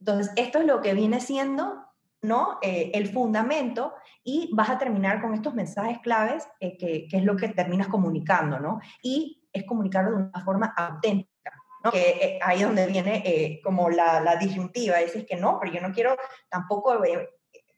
Entonces, 0.00 0.32
esto 0.36 0.58
es 0.58 0.66
lo 0.66 0.82
que 0.82 0.92
viene 0.92 1.20
siendo, 1.20 1.86
¿no? 2.20 2.58
Eh, 2.60 2.90
el 2.94 3.06
fundamento 3.08 3.94
y 4.22 4.50
vas 4.52 4.68
a 4.68 4.78
terminar 4.78 5.22
con 5.22 5.32
estos 5.34 5.54
mensajes 5.54 6.00
claves 6.00 6.46
eh, 6.60 6.76
que, 6.76 7.06
que, 7.08 7.18
es 7.18 7.24
lo 7.24 7.36
que 7.36 7.48
terminas 7.48 7.88
comunicando, 7.88 8.58
¿no? 8.58 8.80
Y 9.02 9.48
es 9.52 9.64
comunicarlo 9.64 10.10
de 10.10 10.16
una 10.24 10.44
forma 10.44 10.74
auténtica. 10.76 11.52
¿no? 11.84 11.90
Que 11.90 12.10
eh, 12.10 12.38
ahí 12.42 12.60
es 12.60 12.66
donde 12.66 12.86
viene 12.86 13.60
como 13.62 13.90
la, 13.90 14.20
la 14.20 14.36
disyuntiva, 14.36 14.98
dices 14.98 15.24
que 15.26 15.36
no, 15.36 15.58
pero 15.60 15.72
yo 15.72 15.80
no 15.80 15.92
quiero 15.92 16.16
tampoco 16.48 16.98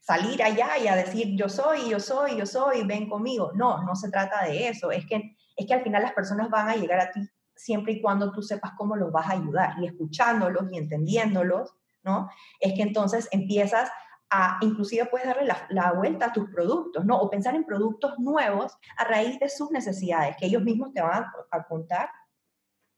salir 0.06 0.40
allá 0.40 0.78
y 0.78 0.86
a 0.86 0.94
decir 0.94 1.36
yo 1.36 1.48
soy, 1.48 1.90
yo 1.90 1.98
soy, 1.98 2.36
yo 2.36 2.46
soy, 2.46 2.84
ven 2.84 3.08
conmigo. 3.08 3.50
No, 3.54 3.82
no 3.82 3.96
se 3.96 4.08
trata 4.08 4.44
de 4.44 4.68
eso. 4.68 4.92
Es 4.92 5.04
que, 5.04 5.36
es 5.56 5.66
que 5.66 5.74
al 5.74 5.82
final 5.82 6.02
las 6.02 6.12
personas 6.12 6.48
van 6.48 6.68
a 6.68 6.76
llegar 6.76 7.00
a 7.00 7.10
ti 7.10 7.28
siempre 7.56 7.94
y 7.94 8.00
cuando 8.00 8.30
tú 8.30 8.40
sepas 8.40 8.72
cómo 8.76 8.94
los 8.94 9.10
vas 9.10 9.28
a 9.28 9.32
ayudar 9.32 9.74
y 9.80 9.86
escuchándolos 9.86 10.70
y 10.70 10.78
entendiéndolos, 10.78 11.74
¿no? 12.04 12.30
Es 12.60 12.74
que 12.74 12.82
entonces 12.82 13.28
empiezas 13.32 13.90
a, 14.30 14.58
inclusive 14.60 15.06
puedes 15.06 15.26
darle 15.26 15.52
la, 15.70 15.92
vuelta 15.92 16.26
a 16.26 16.32
tus 16.32 16.50
productos, 16.50 17.04
¿no? 17.04 17.18
O 17.18 17.28
pensar 17.28 17.56
en 17.56 17.64
productos 17.64 18.16
nuevos 18.20 18.76
a 18.96 19.04
raíz 19.04 19.40
de 19.40 19.48
sus 19.48 19.72
necesidades, 19.72 20.36
que 20.36 20.46
ellos 20.46 20.62
mismos 20.62 20.92
te 20.92 21.02
van 21.02 21.24
a, 21.50 21.64
contar 21.64 22.10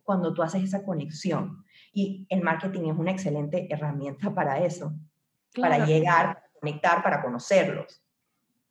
cuando 0.02 0.34
tú 0.34 0.42
haces 0.42 0.62
esa 0.62 0.84
conexión. 0.84 1.64
Y 1.92 2.26
el 2.28 2.42
marketing 2.42 2.90
es 2.90 2.98
una 2.98 3.12
excelente 3.12 3.66
herramienta 3.72 4.34
para 4.34 4.58
eso, 4.58 4.92
para 5.58 5.86
llegar, 5.86 6.47
conectar, 6.58 7.02
para 7.02 7.22
conocerlos. 7.22 8.02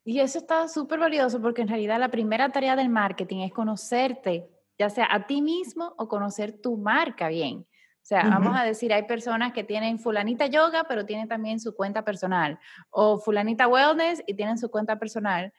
Y 0.04 0.20
eso 0.20 0.38
está 0.38 0.68
súper 0.68 1.00
valioso 1.00 1.42
porque 1.42 1.62
en 1.62 1.68
realidad 1.68 2.00
la 2.00 2.10
primera 2.10 2.50
tarea 2.50 2.76
del 2.76 2.90
marketing 2.90 3.40
es 3.40 3.52
conocerte, 3.52 4.50
ya 4.80 4.90
sea 4.90 5.08
a 5.12 5.28
ti 5.28 5.42
mismo 5.42 5.94
o 5.98 6.08
conocer 6.08 6.62
tu 6.62 6.78
marca 6.78 7.28
bien. 7.28 7.66
O 8.02 8.08
sea, 8.08 8.24
vamos 8.24 8.58
a 8.58 8.64
decir, 8.64 8.94
hay 8.94 9.04
personas 9.04 9.52
que 9.52 9.66
tienen 9.66 10.00
fulanita 10.00 10.46
yoga, 10.46 10.86
pero 10.88 11.06
tienen 11.06 11.28
también 11.28 11.60
su 11.60 11.76
cuenta 11.76 12.06
personal, 12.06 12.58
o 12.90 13.20
fulanita 13.20 13.68
wellness 13.68 14.24
y 14.26 14.34
tienen 14.34 14.58
su 14.58 14.72
cuenta 14.72 14.98
personal. 14.98 15.52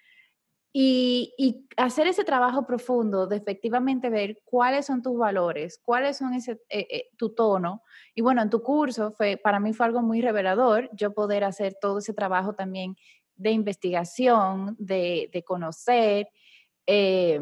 Y, 0.81 1.67
hacer 1.77 2.07
ese 2.07 2.23
trabajo 2.23 2.65
profundo 2.65 3.27
de 3.27 3.37
efectivamente 3.37 4.11
ver 4.11 4.41
cuáles 4.45 4.87
son 4.87 5.03
tus 5.03 5.19
valores, 5.19 5.81
cuáles 5.85 6.17
son 6.17 6.35
ese, 6.35 6.53
eh, 6.69 6.87
eh, 6.89 7.09
tu 7.17 7.35
tono. 7.35 7.83
Y 8.15 8.23
bueno, 8.23 8.43
en 8.43 8.51
tu 8.51 8.63
curso 8.63 9.11
fue, 9.11 9.37
para 9.37 9.59
mí 9.59 9.73
fue 9.73 9.87
algo 9.87 10.03
muy 10.03 10.21
revelador 10.21 10.89
yo 10.93 11.13
poder 11.15 11.43
hacer 11.43 11.77
todo 11.81 11.99
ese 11.99 12.15
trabajo 12.15 12.53
también 12.55 12.97
de 13.35 13.51
investigación, 13.51 14.77
de, 14.79 15.29
de 15.33 15.43
conocer. 15.43 16.29
Eh, 16.87 17.41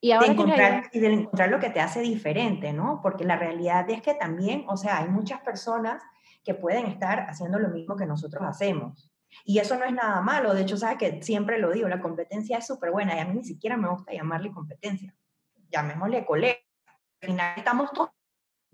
y 0.00 0.12
ahora 0.12 0.26
de 0.28 0.32
encontrar, 0.32 0.82
y 0.90 1.00
de 1.00 1.12
encontrar 1.12 1.50
lo 1.50 1.58
que 1.58 1.68
te 1.68 1.80
hace 1.80 2.00
diferente, 2.00 2.72
¿no? 2.72 3.00
Porque 3.02 3.24
la 3.24 3.36
realidad 3.36 3.88
es 3.90 4.00
que 4.00 4.14
también, 4.14 4.64
o 4.66 4.78
sea, 4.78 4.98
hay 4.98 5.10
muchas 5.10 5.40
personas 5.40 6.02
que 6.42 6.54
pueden 6.54 6.86
estar 6.86 7.26
haciendo 7.28 7.58
lo 7.58 7.68
mismo 7.68 7.96
que 7.96 8.06
nosotros 8.06 8.42
hacemos. 8.46 9.10
Y 9.44 9.58
eso 9.58 9.76
no 9.76 9.84
es 9.84 9.92
nada 9.92 10.20
malo. 10.20 10.54
De 10.54 10.62
hecho, 10.62 10.76
sabes 10.76 10.98
que 10.98 11.22
siempre 11.22 11.58
lo 11.58 11.70
digo, 11.70 11.88
la 11.88 12.00
competencia 12.00 12.58
es 12.58 12.66
súper 12.66 12.90
buena 12.90 13.16
y 13.16 13.18
a 13.18 13.24
mí 13.24 13.34
ni 13.34 13.44
siquiera 13.44 13.76
me 13.76 13.88
gusta 13.88 14.12
llamarle 14.12 14.52
competencia. 14.52 15.14
Llamémosle 15.70 16.24
colega. 16.24 16.58
Al 17.20 17.28
final 17.28 17.54
estamos 17.58 17.92
todos, 17.92 18.10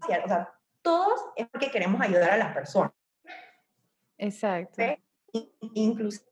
o 0.01 0.07
sea, 0.29 0.53
todos 0.83 1.21
es 1.35 1.49
porque 1.49 1.71
queremos 1.71 2.01
ayudar 2.01 2.31
a 2.31 2.37
las 2.37 2.53
personas. 2.55 2.93
Exacto. 4.19 4.83
Incluso 5.75 6.23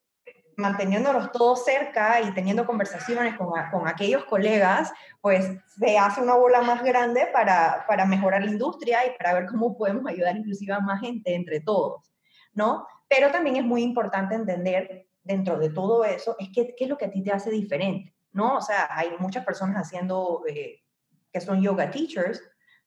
manteniéndolos 0.56 1.32
todos 1.32 1.64
cerca 1.64 2.20
y 2.20 2.32
teniendo 2.34 2.66
conversaciones 2.66 3.36
con, 3.36 3.48
con, 3.70 3.88
aquellos 3.88 4.24
colegas, 4.24 4.92
pues 5.20 5.50
se 5.66 5.98
hace 5.98 6.20
una 6.20 6.34
bola 6.34 6.62
más 6.62 6.82
grande 6.82 7.28
para, 7.32 7.84
para, 7.88 8.04
mejorar 8.04 8.44
la 8.44 8.50
industria 8.50 9.06
y 9.06 9.16
para 9.16 9.34
ver 9.34 9.46
cómo 9.46 9.76
podemos 9.76 10.06
ayudar 10.06 10.36
inclusive 10.36 10.72
a 10.72 10.80
más 10.80 11.00
gente 11.00 11.34
entre 11.34 11.60
todos, 11.60 12.12
¿no? 12.52 12.86
Pero 13.14 13.30
también 13.30 13.56
es 13.56 13.64
muy 13.64 13.82
importante 13.82 14.34
entender 14.34 15.06
dentro 15.22 15.58
de 15.58 15.68
todo 15.68 16.02
eso, 16.02 16.34
es 16.38 16.48
qué 16.48 16.74
es 16.78 16.88
lo 16.88 16.96
que 16.96 17.04
a 17.04 17.10
ti 17.10 17.22
te 17.22 17.30
hace 17.30 17.50
diferente, 17.50 18.14
¿no? 18.32 18.56
O 18.56 18.62
sea, 18.62 18.88
hay 18.90 19.10
muchas 19.18 19.44
personas 19.44 19.76
haciendo, 19.76 20.44
eh, 20.48 20.82
que 21.30 21.40
son 21.42 21.60
yoga 21.60 21.90
teachers, 21.90 22.42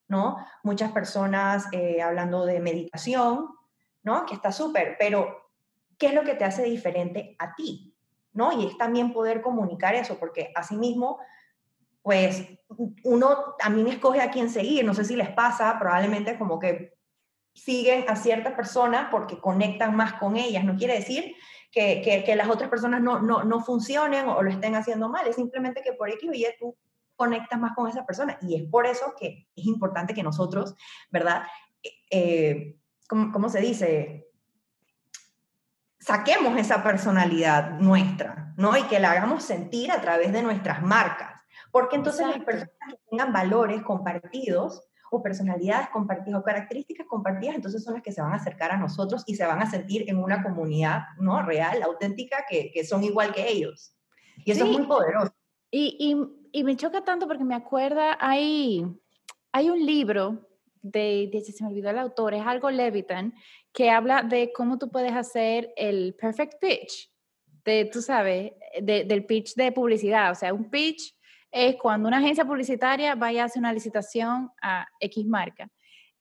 ¿no? 0.07 0.37
Muchas 0.63 0.91
personas 0.91 1.67
eh, 1.71 2.01
hablando 2.01 2.43
de 2.43 2.59
meditación, 2.59 3.49
¿no? 4.01 4.25
Que 4.25 4.33
está 4.33 4.51
súper, 4.51 4.95
pero 4.97 5.51
qué 5.99 6.07
es 6.07 6.15
lo 6.15 6.23
que 6.23 6.33
te 6.33 6.43
hace 6.43 6.63
diferente 6.63 7.35
a 7.37 7.53
ti, 7.53 7.95
¿no? 8.33 8.51
Y 8.51 8.65
es 8.65 8.75
también 8.79 9.13
poder 9.13 9.43
comunicar 9.43 9.93
eso, 9.93 10.17
porque 10.17 10.51
asimismo, 10.55 11.19
pues 12.01 12.47
uno 13.03 13.53
también 13.59 13.89
escoge 13.89 14.21
a 14.21 14.31
quién 14.31 14.49
seguir, 14.49 14.85
no 14.85 14.95
sé 14.95 15.05
si 15.05 15.15
les 15.15 15.29
pasa, 15.29 15.77
probablemente 15.77 16.35
como 16.39 16.57
que 16.57 16.94
siguen 17.55 18.05
a 18.07 18.15
cierta 18.15 18.55
persona 18.55 19.09
porque 19.09 19.39
conectan 19.39 19.95
más 19.95 20.13
con 20.13 20.37
ellas, 20.37 20.63
no 20.63 20.75
quiere 20.75 20.95
decir 20.95 21.35
que, 21.71 22.23
que, 22.25 22.35
las 22.35 22.47
otras 22.47 22.69
personas 22.69 23.01
no, 23.01 23.19
no, 23.19 23.43
no, 23.43 23.59
funcionen 23.61 24.29
o 24.29 24.41
lo 24.43 24.49
estén 24.49 24.75
haciendo 24.75 25.09
mal, 25.09 25.27
es 25.27 25.35
simplemente 25.35 25.81
que 25.81 25.93
por 25.93 26.09
X 26.09 26.29
o 26.29 26.33
Y 26.33 26.45
tú 26.59 26.77
conectas 27.15 27.59
más 27.59 27.73
con 27.75 27.89
esa 27.89 28.05
persona 28.05 28.37
y 28.41 28.55
es 28.55 28.69
por 28.69 28.85
eso 28.85 29.13
que 29.19 29.47
es 29.55 29.65
importante 29.65 30.13
que 30.13 30.23
nosotros, 30.23 30.75
¿verdad? 31.09 31.43
Eh, 31.81 31.89
eh 32.11 32.75
¿cómo, 33.07 33.31
¿Cómo 33.31 33.49
se 33.49 33.59
dice? 33.59 34.25
saquemos 36.05 36.55
esa 36.59 36.83
personalidad 36.83 37.79
nuestra, 37.79 38.53
¿no? 38.57 38.77
Y 38.77 38.83
que 38.83 38.99
la 38.99 39.09
hagamos 39.09 39.43
sentir 39.43 39.91
a 39.91 40.01
través 40.01 40.31
de 40.31 40.43
nuestras 40.43 40.83
marcas. 40.83 41.41
Porque 41.71 41.95
entonces 41.95 42.27
las 42.27 42.43
personas 42.43 42.89
que 42.91 42.99
tengan 43.09 43.33
valores 43.33 43.81
compartidos 43.81 44.83
o 45.11 45.21
personalidades 45.21 45.89
compartidas 45.89 46.39
o 46.39 46.43
características 46.43 47.07
compartidas, 47.07 47.55
entonces 47.55 47.83
son 47.83 47.93
las 47.93 48.03
que 48.03 48.11
se 48.11 48.21
van 48.21 48.33
a 48.33 48.35
acercar 48.35 48.71
a 48.71 48.77
nosotros 48.77 49.23
y 49.27 49.35
se 49.35 49.45
van 49.45 49.61
a 49.61 49.69
sentir 49.69 50.09
en 50.09 50.17
una 50.17 50.43
comunidad, 50.43 51.03
¿no? 51.19 51.41
Real, 51.43 51.81
auténtica, 51.83 52.45
que, 52.49 52.71
que 52.71 52.83
son 52.85 53.03
igual 53.03 53.33
que 53.33 53.49
ellos. 53.49 53.95
Y 54.43 54.51
eso 54.51 54.65
es 54.65 54.71
muy 54.71 54.85
poderoso. 54.85 55.33
Y, 55.71 55.97
y, 55.99 56.59
y, 56.59 56.63
me 56.63 56.75
choca 56.75 57.03
tanto 57.03 57.27
porque 57.27 57.43
me 57.43 57.55
acuerda, 57.55 58.17
hay, 58.19 58.85
hay 59.51 59.69
un 59.69 59.85
libro 59.85 60.47
de, 60.81 61.29
de, 61.31 61.41
se 61.41 61.63
me 61.63 61.69
olvidó 61.69 61.89
el 61.89 61.99
autor, 61.99 62.33
es 62.33 62.45
algo 62.45 62.69
Levitan, 62.69 63.33
que 63.73 63.89
habla 63.89 64.21
de 64.21 64.53
cómo 64.53 64.77
tú 64.77 64.89
puedes 64.89 65.13
hacer 65.13 65.73
el 65.75 66.15
perfect 66.15 66.59
pitch, 66.61 67.11
de, 67.65 67.85
tú 67.85 68.01
sabes, 68.01 68.53
del 68.81 69.25
pitch 69.25 69.55
de 69.55 69.71
publicidad. 69.71 70.31
O 70.31 70.35
sea, 70.35 70.53
un 70.53 70.69
pitch 70.69 71.14
es 71.55 71.77
cuando 71.77 72.09
una 72.09 72.17
agencia 72.17 72.43
publicitaria 72.43 73.15
vaya 73.15 73.43
a 73.43 73.45
hacer 73.45 73.61
una 73.61 73.71
licitación 73.71 74.51
a 74.61 74.87
X 74.99 75.25
marca. 75.25 75.71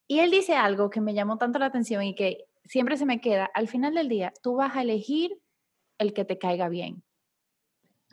Y 0.06 0.20
él 0.20 0.30
dice 0.30 0.54
algo 0.54 0.90
que 0.90 1.00
me 1.00 1.12
llamó 1.12 1.38
tanto 1.38 1.58
la 1.58 1.66
atención 1.66 2.04
y 2.04 2.14
que 2.14 2.44
siempre 2.64 2.96
se 2.96 3.04
me 3.04 3.20
queda, 3.20 3.50
al 3.52 3.66
final 3.66 3.94
del 3.94 4.08
día, 4.08 4.32
tú 4.44 4.54
vas 4.54 4.76
a 4.76 4.82
elegir 4.82 5.36
el 5.98 6.12
que 6.12 6.24
te 6.24 6.38
caiga 6.38 6.68
bien. 6.68 7.02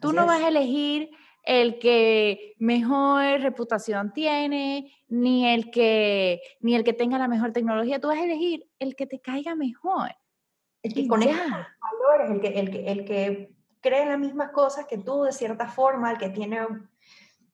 Tú 0.02 0.14
no 0.14 0.26
vas 0.26 0.42
a 0.42 0.48
elegir 0.48 1.12
el 1.44 1.78
que 1.78 2.56
mejor 2.58 3.40
reputación 3.42 4.14
tiene, 4.14 4.92
ni 5.08 5.48
el 5.48 5.70
que, 5.70 6.42
ni 6.60 6.74
el 6.74 6.84
que 6.84 6.94
tenga 6.94 7.20
la 7.20 7.28
mejor 7.28 7.52
tecnología. 7.52 8.02
Tú 8.02 8.08
vas 8.08 8.18
a 8.18 8.24
elegir 8.24 8.68
el 8.80 8.96
que 8.96 9.06
te 9.06 9.20
caiga 9.20 9.54
mejor. 9.54 10.10
El 10.82 10.96
que 10.96 11.08
conecta 11.08 11.78
valores, 11.80 12.32
el 12.32 12.42
que, 12.42 12.60
el, 12.60 12.72
que, 12.72 12.92
el 12.92 13.06
que 13.06 13.56
cree 13.80 14.02
en 14.02 14.10
las 14.10 14.20
mismas 14.20 14.50
cosas 14.52 14.88
que 14.88 14.98
tú 14.98 15.22
de 15.22 15.34
cierta 15.34 15.68
forma, 15.68 16.12
el 16.12 16.18
que 16.18 16.30
tiene, 16.30 16.58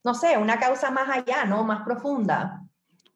no 0.08 0.14
sé, 0.14 0.38
una 0.38 0.58
causa 0.58 0.90
más 0.90 1.10
allá, 1.10 1.44
¿no? 1.44 1.66
Más 1.66 1.84
profunda. 1.84 2.64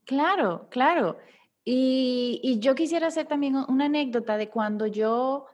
Claro, 0.03 0.67
claro. 0.69 1.17
Y, 1.63 2.59
yo 2.59 2.75
quisiera 2.75 3.07
hacer 3.07 3.27
también 3.27 3.55
una 3.69 3.85
anécdota 3.85 4.35
de 4.35 4.49
cuando 4.49 4.87
yo 4.87 5.45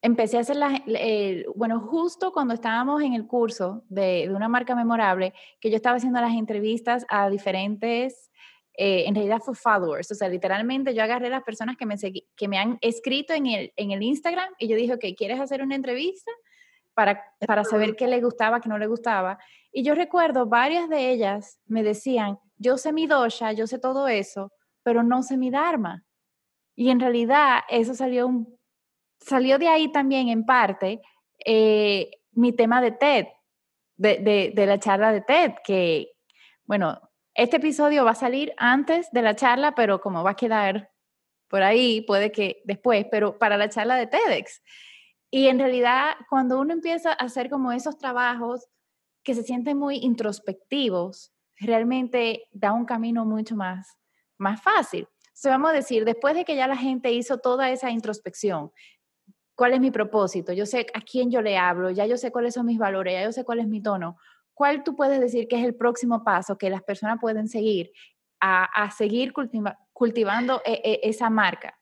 empecé 0.00 0.36
a 0.36 0.42
hacer 0.42 0.54
las, 0.54 0.80
bueno, 1.56 1.80
justo 1.80 2.30
cuando 2.32 2.54
estábamos 2.54 3.02
en 3.02 3.14
el 3.14 3.26
curso 3.26 3.82
de, 3.88 4.30
una 4.32 4.46
marca 4.46 4.76
memorable, 4.76 5.34
que 5.60 5.70
yo 5.70 5.76
estaba 5.76 5.96
haciendo 5.96 6.20
las 6.20 6.34
entrevistas 6.34 7.04
a 7.08 7.28
diferentes, 7.30 8.30
eh, 8.78 9.06
en 9.08 9.16
realidad 9.16 9.40
followers, 9.40 10.12
o 10.12 10.14
sea, 10.14 10.28
literalmente 10.28 10.94
yo 10.94 11.02
agarré 11.02 11.30
las 11.30 11.42
personas 11.42 11.76
que 11.76 11.86
me, 11.86 11.96
que 12.36 12.46
me 12.46 12.58
han 12.58 12.78
escrito 12.80 13.32
en 13.32 13.46
el, 13.46 13.72
en 13.74 13.90
el 13.90 14.04
Instagram 14.04 14.50
y 14.60 14.68
yo 14.68 14.76
dije, 14.76 14.94
ok, 14.94 15.04
¿quieres 15.16 15.40
hacer 15.40 15.62
una 15.62 15.74
entrevista? 15.74 16.30
Para, 16.96 17.22
para 17.46 17.62
saber 17.62 17.94
qué 17.94 18.06
le 18.06 18.20
gustaba, 18.22 18.60
qué 18.60 18.68
no 18.70 18.78
le 18.78 18.86
gustaba. 18.86 19.38
Y 19.70 19.84
yo 19.84 19.94
recuerdo, 19.94 20.46
varias 20.46 20.88
de 20.88 21.10
ellas 21.10 21.60
me 21.66 21.82
decían, 21.82 22.38
yo 22.56 22.78
sé 22.78 22.92
mi 22.92 23.06
dosha, 23.06 23.52
yo 23.52 23.66
sé 23.66 23.78
todo 23.78 24.08
eso, 24.08 24.50
pero 24.82 25.02
no 25.02 25.22
sé 25.22 25.36
mi 25.36 25.50
dharma. 25.50 26.04
Y 26.74 26.90
en 26.90 26.98
realidad 26.98 27.60
eso 27.68 27.94
salió 27.94 28.26
un 28.26 28.56
salió 29.20 29.58
de 29.58 29.68
ahí 29.68 29.90
también 29.90 30.28
en 30.28 30.44
parte 30.44 31.00
eh, 31.44 32.10
mi 32.32 32.52
tema 32.52 32.80
de 32.80 32.92
TED, 32.92 33.26
de, 33.96 34.52
de, 34.54 34.66
la 34.66 34.78
charla 34.78 35.12
de 35.12 35.22
TED, 35.22 35.52
que, 35.64 36.12
bueno, 36.64 37.00
este 37.34 37.56
episodio 37.56 38.04
va 38.04 38.12
a 38.12 38.14
salir 38.14 38.52
antes 38.56 39.10
de 39.10 39.22
la 39.22 39.34
charla, 39.34 39.74
pero 39.74 40.00
como 40.00 40.22
va 40.22 40.30
a 40.30 40.36
quedar 40.36 40.90
por 41.48 41.62
ahí, 41.62 42.02
puede 42.02 42.32
que 42.32 42.62
después, 42.64 43.06
pero 43.10 43.38
para 43.38 43.56
la 43.56 43.68
charla 43.68 43.96
de 43.96 44.06
TEDx. 44.06 44.62
Y 45.36 45.48
en 45.48 45.58
realidad, 45.58 46.14
cuando 46.30 46.58
uno 46.58 46.72
empieza 46.72 47.10
a 47.10 47.16
hacer 47.16 47.50
como 47.50 47.70
esos 47.70 47.98
trabajos 47.98 48.68
que 49.22 49.34
se 49.34 49.42
sienten 49.42 49.76
muy 49.76 49.96
introspectivos, 49.96 51.30
realmente 51.60 52.48
da 52.52 52.72
un 52.72 52.86
camino 52.86 53.26
mucho 53.26 53.54
más, 53.54 53.98
más 54.38 54.62
fácil. 54.62 55.06
Se 55.34 55.50
vamos 55.50 55.72
a 55.72 55.74
decir, 55.74 56.06
después 56.06 56.34
de 56.34 56.46
que 56.46 56.56
ya 56.56 56.66
la 56.66 56.76
gente 56.78 57.12
hizo 57.12 57.36
toda 57.36 57.68
esa 57.68 57.90
introspección, 57.90 58.72
cuál 59.54 59.74
es 59.74 59.80
mi 59.80 59.90
propósito, 59.90 60.54
yo 60.54 60.64
sé 60.64 60.86
a 60.94 61.02
quién 61.02 61.30
yo 61.30 61.42
le 61.42 61.58
hablo, 61.58 61.90
ya 61.90 62.06
yo 62.06 62.16
sé 62.16 62.32
cuáles 62.32 62.54
son 62.54 62.64
mis 62.64 62.78
valores, 62.78 63.12
ya 63.12 63.24
yo 63.24 63.32
sé 63.32 63.44
cuál 63.44 63.58
es 63.58 63.68
mi 63.68 63.82
tono. 63.82 64.16
¿Cuál 64.54 64.84
tú 64.84 64.96
puedes 64.96 65.20
decir 65.20 65.48
que 65.48 65.58
es 65.58 65.66
el 65.66 65.74
próximo 65.74 66.24
paso 66.24 66.56
que 66.56 66.70
las 66.70 66.82
personas 66.82 67.18
pueden 67.20 67.46
seguir 67.46 67.92
a, 68.40 68.90
seguir 68.90 69.34
cultivando 69.92 70.62
e, 70.64 70.80
e, 70.82 71.00
esa 71.02 71.28
marca? 71.28 71.78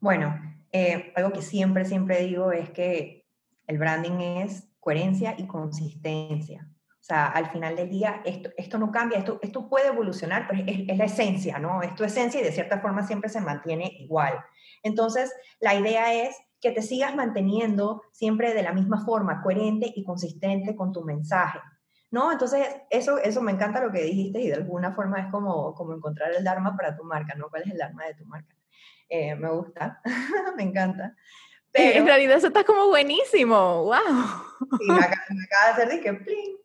Bueno, 0.00 0.54
eh, 0.76 1.12
algo 1.14 1.30
que 1.30 1.40
siempre, 1.40 1.84
siempre 1.84 2.24
digo 2.24 2.50
es 2.50 2.68
que 2.70 3.28
el 3.68 3.78
branding 3.78 4.18
es 4.42 4.68
coherencia 4.80 5.36
y 5.38 5.46
consistencia. 5.46 6.68
O 7.00 7.04
sea, 7.04 7.26
al 7.26 7.48
final 7.50 7.76
del 7.76 7.90
día, 7.90 8.22
esto, 8.24 8.50
esto 8.56 8.76
no 8.76 8.90
cambia, 8.90 9.18
esto, 9.18 9.38
esto 9.40 9.68
puede 9.68 9.86
evolucionar, 9.86 10.48
pero 10.48 10.64
es, 10.66 10.98
la 10.98 11.04
esencia, 11.04 11.60
¿no? 11.60 11.80
Es 11.80 11.94
tu 11.94 12.02
esencia 12.02 12.40
y 12.40 12.42
de 12.42 12.50
cierta 12.50 12.80
forma 12.80 13.06
siempre 13.06 13.30
se 13.30 13.40
mantiene 13.40 13.86
igual. 14.00 14.36
Entonces, 14.82 15.32
la 15.60 15.76
idea 15.76 16.12
es 16.12 16.36
que 16.60 16.72
te 16.72 16.82
sigas 16.82 17.14
manteniendo 17.14 18.02
siempre 18.10 18.52
de 18.52 18.64
la 18.64 18.72
misma 18.72 19.04
forma, 19.04 19.42
coherente 19.42 19.92
y 19.94 20.02
consistente 20.02 20.74
con 20.74 20.90
tu 20.90 21.04
mensaje. 21.04 21.60
¿No? 22.10 22.32
Entonces, 22.32 22.66
eso, 22.90 23.18
eso 23.18 23.42
me 23.42 23.52
encanta 23.52 23.80
lo 23.80 23.92
que 23.92 24.02
dijiste 24.02 24.40
y 24.40 24.48
de 24.48 24.54
alguna 24.54 24.92
forma 24.92 25.20
es 25.20 25.30
como, 25.30 25.72
como 25.74 25.94
encontrar 25.94 26.32
el 26.34 26.42
Dharma 26.42 26.76
para 26.76 26.96
tu 26.96 27.04
marca, 27.04 27.36
¿no? 27.36 27.48
¿Cuál 27.48 27.62
es 27.62 27.70
el 27.70 27.78
Dharma 27.78 28.06
de 28.06 28.14
tu 28.14 28.24
marca? 28.24 28.56
Eh, 29.08 29.34
me 29.34 29.50
gusta, 29.50 30.00
me 30.56 30.62
encanta. 30.62 31.14
Pero, 31.70 31.98
en 31.98 32.06
realidad 32.06 32.36
eso 32.36 32.46
está 32.46 32.64
como 32.64 32.86
buenísimo, 32.88 33.84
wow. 33.84 33.98
Y 34.80 34.90
me, 34.90 34.94
acaba, 34.94 35.26
de 35.28 35.72
hacer 35.72 35.88
de 35.88 36.00
que 36.00 36.14
pling. 36.14 36.56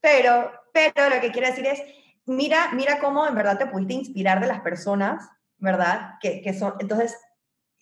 Pero, 0.00 0.52
pero 0.72 1.10
lo 1.10 1.20
que 1.20 1.32
quiero 1.32 1.48
decir 1.48 1.66
es, 1.66 1.82
mira, 2.26 2.70
mira 2.72 3.00
cómo 3.00 3.26
en 3.26 3.34
verdad 3.34 3.58
te 3.58 3.66
pudiste 3.66 3.94
inspirar 3.94 4.40
de 4.40 4.46
las 4.46 4.60
personas, 4.60 5.28
¿verdad? 5.58 6.14
Que, 6.20 6.40
que 6.40 6.54
son, 6.54 6.74
entonces, 6.78 7.16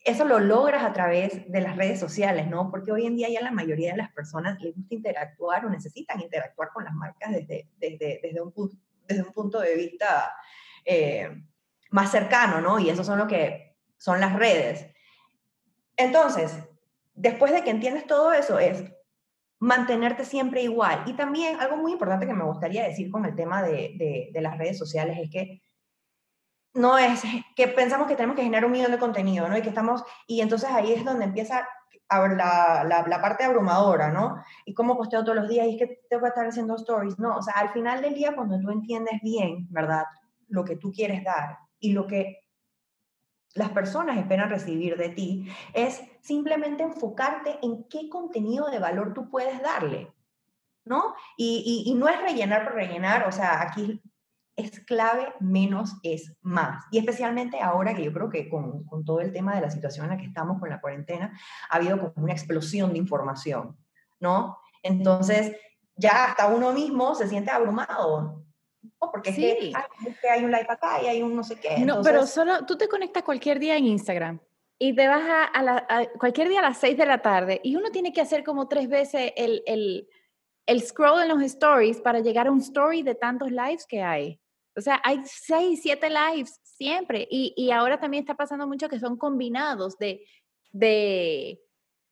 eso 0.04 0.24
lo 0.24 0.38
logras 0.38 0.82
a 0.82 0.92
través 0.92 1.50
de 1.50 1.60
las 1.60 1.76
redes 1.76 2.00
sociales, 2.00 2.46
¿no? 2.48 2.70
Porque 2.70 2.92
hoy 2.92 3.06
en 3.06 3.16
día 3.16 3.28
ya 3.28 3.42
la 3.42 3.50
mayoría 3.50 3.92
de 3.92 3.98
las 3.98 4.12
personas 4.12 4.58
les 4.60 4.74
gusta 4.74 4.94
interactuar 4.94 5.66
o 5.66 5.70
necesitan 5.70 6.20
interactuar 6.20 6.70
con 6.72 6.84
las 6.84 6.94
marcas 6.94 7.32
desde, 7.32 7.68
desde, 7.76 8.20
desde, 8.22 8.40
un, 8.40 8.52
desde 9.06 9.22
un 9.22 9.32
punto 9.32 9.60
de 9.60 9.74
vista 9.74 10.32
eh, 10.84 11.42
más 11.90 12.10
cercano, 12.10 12.60
¿no? 12.60 12.78
Y 12.78 12.90
eso 12.90 13.04
son 13.04 13.18
lo 13.18 13.26
que 13.26 13.76
son 13.98 14.20
las 14.20 14.34
redes. 14.34 14.86
Entonces, 15.96 16.56
después 17.14 17.52
de 17.52 17.62
que 17.62 17.70
entiendes 17.70 18.06
todo 18.06 18.32
eso, 18.32 18.58
es 18.58 18.84
mantenerte 19.58 20.24
siempre 20.24 20.62
igual. 20.62 21.04
Y 21.06 21.12
también 21.14 21.60
algo 21.60 21.76
muy 21.76 21.92
importante 21.92 22.26
que 22.26 22.32
me 22.32 22.44
gustaría 22.44 22.84
decir 22.84 23.10
con 23.10 23.26
el 23.26 23.34
tema 23.34 23.62
de, 23.62 24.30
de 24.32 24.40
las 24.40 24.56
redes 24.56 24.78
sociales 24.78 25.18
es 25.20 25.30
que 25.30 25.62
no 26.74 26.98
es 26.98 27.22
que 27.56 27.68
pensamos 27.68 28.06
que 28.06 28.14
tenemos 28.14 28.36
que 28.36 28.42
generar 28.42 28.64
un 28.64 28.72
millón 28.72 28.92
de 28.92 28.98
contenido, 28.98 29.48
¿no? 29.48 29.56
Y 29.56 29.62
que 29.62 29.68
estamos, 29.68 30.04
y 30.26 30.40
entonces 30.40 30.70
ahí 30.70 30.92
es 30.92 31.04
donde 31.04 31.24
empieza 31.24 31.66
a 32.08 32.20
ver 32.20 32.32
la, 32.36 32.84
la, 32.84 33.20
parte 33.20 33.44
abrumadora, 33.44 34.10
¿no? 34.10 34.42
Y 34.64 34.74
cómo 34.74 34.96
posteo 34.96 35.22
todos 35.24 35.36
los 35.36 35.48
días, 35.48 35.66
y 35.66 35.72
es 35.74 35.78
que 35.78 36.00
tengo 36.08 36.22
que 36.22 36.28
estar 36.28 36.46
haciendo 36.46 36.76
stories, 36.76 37.18
¿no? 37.18 37.36
O 37.36 37.42
sea, 37.42 37.54
al 37.54 37.70
final 37.70 38.02
del 38.02 38.14
día, 38.14 38.34
cuando 38.34 38.58
tú 38.60 38.70
entiendes 38.70 39.20
bien, 39.22 39.66
¿verdad? 39.70 40.04
Lo 40.48 40.64
que 40.64 40.76
tú 40.76 40.92
quieres 40.92 41.22
dar 41.24 41.56
y 41.80 41.92
lo 41.92 42.06
que 42.06 42.40
las 43.54 43.70
personas 43.70 44.18
esperan 44.18 44.50
recibir 44.50 44.96
de 44.96 45.08
ti, 45.08 45.48
es 45.74 46.02
simplemente 46.20 46.82
enfocarte 46.82 47.58
en 47.62 47.84
qué 47.88 48.08
contenido 48.08 48.70
de 48.70 48.78
valor 48.78 49.12
tú 49.12 49.28
puedes 49.28 49.60
darle, 49.60 50.12
¿no? 50.84 51.14
Y, 51.36 51.84
y, 51.86 51.94
no 51.94 52.08
es 52.08 52.20
rellenar 52.20 52.64
por 52.64 52.74
rellenar, 52.74 53.26
o 53.26 53.32
sea, 53.32 53.60
aquí 53.62 54.00
es 54.54 54.80
clave, 54.80 55.32
menos 55.40 55.96
es 56.02 56.36
más. 56.42 56.84
Y 56.90 56.98
especialmente 56.98 57.60
ahora 57.60 57.94
que 57.94 58.04
yo 58.04 58.12
creo 58.12 58.28
que 58.28 58.48
con, 58.48 58.84
con, 58.84 59.04
todo 59.04 59.20
el 59.20 59.32
tema 59.32 59.54
de 59.54 59.62
la 59.62 59.70
situación 59.70 60.04
en 60.04 60.12
la 60.12 60.16
que 60.18 60.26
estamos 60.26 60.60
con 60.60 60.70
la 60.70 60.80
cuarentena, 60.80 61.36
ha 61.70 61.76
habido 61.76 61.98
como 61.98 62.24
una 62.24 62.32
explosión 62.32 62.92
de 62.92 62.98
información, 62.98 63.76
¿no? 64.20 64.58
Entonces, 64.82 65.56
ya 65.96 66.26
hasta 66.26 66.46
uno 66.48 66.72
mismo 66.72 67.14
se 67.14 67.28
siente 67.28 67.50
abrumado. 67.50 68.39
Porque 69.00 69.32
sí. 69.32 69.46
es, 69.46 70.18
que, 70.20 70.28
hay 70.28 70.44
un 70.44 70.50
live 70.50 70.66
acá 70.68 71.02
y 71.02 71.06
hay 71.06 71.22
un 71.22 71.34
no 71.34 71.42
sé 71.42 71.58
qué. 71.58 71.78
No, 71.78 72.02
pero 72.02 72.26
solo 72.26 72.66
tú 72.66 72.76
te 72.76 72.88
conectas 72.88 73.22
cualquier 73.22 73.58
día 73.58 73.76
en 73.76 73.86
Instagram 73.86 74.40
y 74.78 74.94
te 74.94 75.08
vas 75.08 75.48
a, 75.52 75.62
la, 75.62 76.08
cualquier 76.18 76.48
día 76.48 76.60
a 76.60 76.62
las 76.62 76.78
6 76.78 76.96
de 76.96 77.06
la 77.06 77.22
tarde 77.22 77.60
y 77.64 77.76
uno 77.76 77.90
tiene 77.90 78.12
que 78.12 78.20
hacer 78.20 78.44
como 78.44 78.68
tres 78.68 78.88
veces 78.88 79.32
el, 79.36 79.62
el, 79.66 80.08
el 80.66 80.82
scroll 80.82 81.22
en 81.22 81.28
los 81.28 81.42
stories 81.42 82.00
para 82.00 82.20
llegar 82.20 82.46
a 82.46 82.50
un 82.50 82.60
story 82.60 83.02
de 83.02 83.14
tantos 83.14 83.50
lives 83.50 83.86
que 83.86 84.02
hay. 84.02 84.40
O 84.76 84.80
sea, 84.80 85.00
hay 85.04 85.20
seis, 85.24 85.80
siete 85.82 86.08
lives 86.08 86.60
siempre. 86.62 87.26
Y, 87.30 87.52
y, 87.56 87.70
ahora 87.70 87.98
también 87.98 88.22
está 88.22 88.34
pasando 88.34 88.66
mucho 88.66 88.88
que 88.88 89.00
son 89.00 89.16
combinados 89.16 89.98
de, 89.98 90.24
de, 90.72 91.60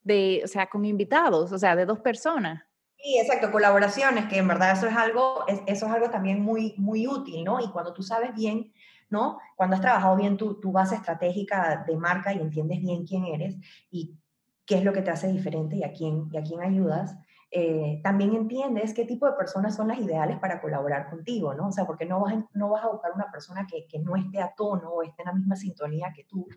de, 0.02 0.42
o 0.44 0.48
sea, 0.48 0.68
con 0.68 0.84
invitados, 0.84 1.52
o 1.52 1.58
sea, 1.58 1.76
de 1.76 1.86
dos 1.86 2.00
personas. 2.00 2.67
Sí, 3.00 3.16
exacto, 3.18 3.52
colaboraciones, 3.52 4.26
que 4.26 4.38
en 4.38 4.48
verdad 4.48 4.72
eso 4.72 4.88
es 4.88 4.96
algo, 4.96 5.44
eso 5.46 5.86
es 5.86 5.92
algo 5.92 6.10
también 6.10 6.42
muy, 6.42 6.74
muy 6.78 7.06
útil, 7.06 7.44
¿no? 7.44 7.60
Y 7.60 7.70
cuando 7.70 7.92
tú 7.94 8.02
sabes 8.02 8.34
bien, 8.34 8.72
¿no? 9.08 9.38
Cuando 9.56 9.76
has 9.76 9.82
trabajado 9.82 10.16
bien 10.16 10.36
tu, 10.36 10.58
tu 10.60 10.72
base 10.72 10.96
estratégica 10.96 11.84
de 11.86 11.96
marca 11.96 12.34
y 12.34 12.40
entiendes 12.40 12.80
bien 12.80 13.06
quién 13.06 13.24
eres 13.24 13.56
y 13.90 14.18
qué 14.66 14.78
es 14.78 14.84
lo 14.84 14.92
que 14.92 15.02
te 15.02 15.10
hace 15.10 15.28
diferente 15.28 15.76
y 15.76 15.84
a 15.84 15.92
quién, 15.92 16.28
y 16.32 16.38
a 16.38 16.42
quién 16.42 16.60
ayudas, 16.60 17.16
eh, 17.52 18.00
también 18.02 18.34
entiendes 18.34 18.92
qué 18.92 19.04
tipo 19.04 19.26
de 19.26 19.32
personas 19.32 19.76
son 19.76 19.88
las 19.88 19.98
ideales 19.98 20.38
para 20.38 20.60
colaborar 20.60 21.08
contigo, 21.08 21.54
¿no? 21.54 21.68
O 21.68 21.72
sea, 21.72 21.86
porque 21.86 22.04
no 22.04 22.20
vas, 22.20 22.34
no 22.52 22.68
vas 22.70 22.84
a 22.84 22.88
buscar 22.88 23.12
una 23.14 23.30
persona 23.30 23.66
que, 23.66 23.86
que 23.86 24.00
no 24.00 24.16
esté 24.16 24.42
a 24.42 24.52
tono 24.56 24.90
o 24.90 25.02
esté 25.02 25.22
en 25.22 25.26
la 25.26 25.34
misma 25.34 25.56
sintonía 25.56 26.12
que 26.14 26.24
tú, 26.24 26.48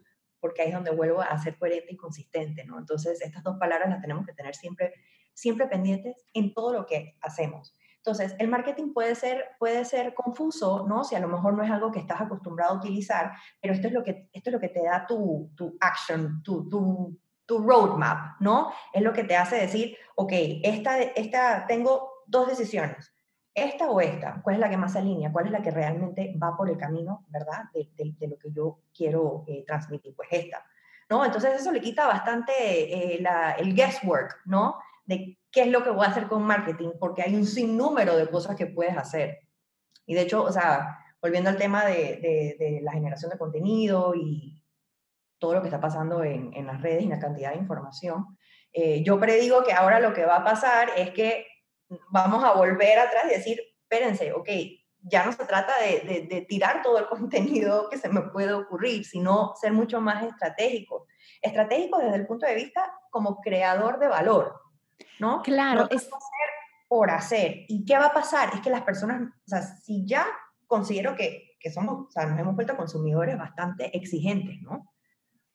porque 0.41 0.63
ahí 0.63 0.69
es 0.69 0.73
donde 0.73 0.91
vuelvo 0.91 1.21
a 1.21 1.37
ser 1.37 1.57
coherente 1.57 1.93
y 1.93 1.97
consistente, 1.97 2.65
¿no? 2.65 2.77
Entonces, 2.77 3.21
estas 3.21 3.43
dos 3.43 3.57
palabras 3.57 3.89
las 3.89 4.01
tenemos 4.01 4.25
que 4.25 4.33
tener 4.33 4.55
siempre, 4.55 4.93
siempre 5.33 5.67
pendientes 5.67 6.25
en 6.33 6.53
todo 6.53 6.73
lo 6.73 6.85
que 6.85 7.17
hacemos. 7.21 7.73
Entonces, 7.97 8.35
el 8.39 8.47
marketing 8.47 8.93
puede 8.93 9.13
ser, 9.13 9.45
puede 9.59 9.85
ser 9.85 10.15
confuso, 10.15 10.87
¿no? 10.87 11.03
Si 11.03 11.15
a 11.15 11.19
lo 11.19 11.27
mejor 11.27 11.53
no 11.53 11.63
es 11.63 11.69
algo 11.69 11.91
que 11.91 11.99
estás 11.99 12.19
acostumbrado 12.19 12.73
a 12.73 12.77
utilizar, 12.77 13.31
pero 13.61 13.75
esto 13.75 13.87
es 13.87 13.93
lo 13.93 14.03
que, 14.03 14.27
esto 14.33 14.49
es 14.49 14.53
lo 14.53 14.59
que 14.59 14.69
te 14.69 14.83
da 14.83 15.05
tu, 15.05 15.51
tu 15.55 15.77
action, 15.79 16.41
tu, 16.41 16.67
tu, 16.67 17.19
tu 17.45 17.59
roadmap, 17.59 18.41
¿no? 18.41 18.71
Es 18.91 19.03
lo 19.03 19.13
que 19.13 19.23
te 19.23 19.37
hace 19.37 19.57
decir, 19.57 19.95
ok, 20.15 20.31
esta, 20.63 20.99
esta, 20.99 21.67
tengo 21.67 22.23
dos 22.25 22.47
decisiones, 22.47 23.13
esta 23.53 23.89
o 23.89 23.99
esta, 23.99 24.41
¿cuál 24.41 24.55
es 24.55 24.59
la 24.59 24.69
que 24.69 24.77
más 24.77 24.93
se 24.93 24.99
alinea? 24.99 25.31
¿Cuál 25.31 25.47
es 25.47 25.51
la 25.51 25.61
que 25.61 25.71
realmente 25.71 26.35
va 26.41 26.55
por 26.55 26.69
el 26.69 26.77
camino, 26.77 27.25
verdad? 27.29 27.65
De, 27.73 28.27
lo 28.27 28.37
que 28.37 28.51
yo 28.51 28.79
quiero 28.95 29.43
eh, 29.47 29.63
transmitir, 29.65 30.15
pues 30.15 30.29
esta, 30.31 30.65
¿no? 31.09 31.25
Entonces 31.25 31.59
eso 31.59 31.71
le 31.71 31.81
quita 31.81 32.07
bastante 32.07 32.53
eh, 32.53 33.23
el 33.57 33.75
guesswork, 33.75 34.41
¿no? 34.45 34.77
De 35.05 35.37
qué 35.51 35.63
es 35.63 35.67
lo 35.67 35.83
que 35.83 35.89
voy 35.89 36.05
a 36.05 36.09
hacer 36.09 36.27
con 36.27 36.43
marketing, 36.43 36.91
porque 36.99 37.23
hay 37.23 37.35
un 37.35 37.45
sinnúmero 37.45 38.15
de 38.15 38.29
cosas 38.29 38.55
que 38.55 38.67
puedes 38.67 38.95
hacer. 38.97 39.39
Y 40.05 40.13
de 40.13 40.21
hecho, 40.21 40.43
o 40.43 40.51
sea, 40.51 40.97
volviendo 41.21 41.49
al 41.49 41.57
tema 41.57 41.85
de, 41.85 42.79
la 42.81 42.93
generación 42.93 43.31
de 43.31 43.37
contenido 43.37 44.13
y, 44.15 44.57
todo 45.39 45.55
lo 45.55 45.61
que 45.61 45.69
está 45.69 45.81
pasando 45.81 46.23
en, 46.23 46.53
en 46.53 46.67
las 46.67 46.79
redes 46.83 47.01
y 47.01 47.07
la 47.07 47.17
cantidad 47.17 47.51
de 47.51 47.57
información. 47.57 48.37
Eh, 48.73 49.03
yo 49.03 49.19
predigo 49.19 49.63
que 49.63 49.73
ahora 49.73 49.99
lo 49.99 50.13
que 50.13 50.25
va 50.25 50.37
a 50.37 50.43
pasar 50.43 50.91
es 50.95 51.09
que 51.11 51.47
vamos 52.09 52.43
a 52.43 52.53
volver 52.53 52.99
atrás 52.99 53.25
y 53.25 53.35
decir, 53.35 53.61
espérense, 53.83 54.33
ok, 54.33 54.49
ya 55.03 55.25
no 55.25 55.31
se 55.31 55.45
trata 55.45 55.73
de, 55.81 56.27
de, 56.29 56.41
tirar 56.41 56.81
todo 56.81 56.97
el 56.97 57.07
contenido 57.09 57.89
que 57.89 57.97
se 57.97 58.09
me 58.09 58.21
puede 58.21 58.53
ocurrir, 58.53 59.05
sino 59.05 59.53
ser 59.59 59.73
mucho 59.73 60.01
más 60.01 60.23
estratégico. 60.23 61.07
Estratégico 61.41 61.97
desde 61.97 62.17
el 62.17 62.27
punto 62.27 62.45
de 62.45 62.55
vista 62.55 62.93
como 63.09 63.41
creador 63.41 63.99
de 63.99 64.07
valor, 64.07 64.61
¿no? 65.19 65.41
Claro. 65.41 65.87
es 65.89 66.03
hacer 66.03 66.49
por 66.87 67.09
hacer. 67.09 67.65
¿Y 67.67 67.85
qué 67.85 67.97
va 67.97 68.07
a 68.07 68.13
pasar? 68.13 68.51
Es 68.53 68.61
que 68.61 68.69
las 68.69 68.83
personas, 68.83 69.21
o 69.21 69.47
sea, 69.47 69.61
si 69.61 70.05
ya 70.05 70.27
considero 70.67 71.15
que, 71.15 71.55
que 71.59 71.71
somos, 71.71 72.07
o 72.07 72.11
sea, 72.11 72.25
nos 72.25 72.39
hemos 72.39 72.55
vuelto 72.55 72.75
consumidores 72.75 73.37
bastante 73.37 73.95
exigentes, 73.97 74.61
¿no? 74.61 74.90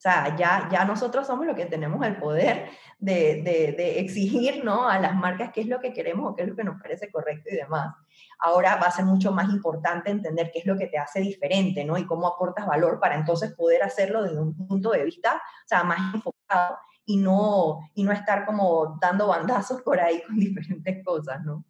Sea, 0.07 0.37
ya, 0.37 0.69
ya 0.71 0.85
nosotros 0.85 1.27
somos 1.27 1.47
los 1.47 1.57
que 1.57 1.67
tenemos 1.67 2.07
el 2.07 2.15
poder 2.15 2.69
de, 3.01 3.43
de, 3.43 3.99
exigir 3.99 4.65
¿no? 4.65 4.89
a 4.89 5.01
las 5.01 5.17
marcas 5.17 5.51
qué 5.53 5.63
es 5.63 5.67
lo 5.67 5.81
que 5.81 5.93
queremos 5.93 6.31
o 6.31 6.37
qué 6.37 6.43
es 6.43 6.49
lo 6.49 6.55
que 6.55 6.63
nos 6.63 6.81
parece 6.81 7.11
correcto 7.11 7.49
y 7.51 7.57
demás. 7.57 7.93
Ahora 8.39 8.77
va 8.77 8.87
a 8.87 8.93
ser 8.93 9.05
mucho 9.05 9.33
más 9.33 9.51
importante 9.51 10.13
entender 10.13 10.53
qué 10.53 10.61
es 10.61 10.67
lo 10.67 10.77
que 10.77 10.87
te 10.87 10.97
hace 10.97 11.19
diferente, 11.19 11.85
¿no? 11.85 11.99
Y 11.99 12.07
cómo 12.07 12.29
aportas 12.29 12.69
valor 12.69 13.01
para 13.01 13.17
entonces 13.17 13.53
poder 13.55 13.83
hacerlo 13.83 14.23
desde 14.23 14.41
un 14.41 14.55
punto 14.55 14.93
de 14.93 15.03
vista, 15.03 15.43
o 15.43 15.69
sea, 15.69 15.83
más 15.83 16.15
enfocado 16.15 16.79
y 17.05 17.17
no, 17.17 17.81
y 17.93 18.05
no 18.05 18.13
estar 18.13 18.47
como 18.47 18.97
dando 19.01 19.27
bandazos 19.27 19.83
por 19.83 19.99
ahí 19.99 20.23
con 20.23 20.37
diferentes 20.39 21.05
cosas, 21.05 21.45
¿no? 21.45 21.65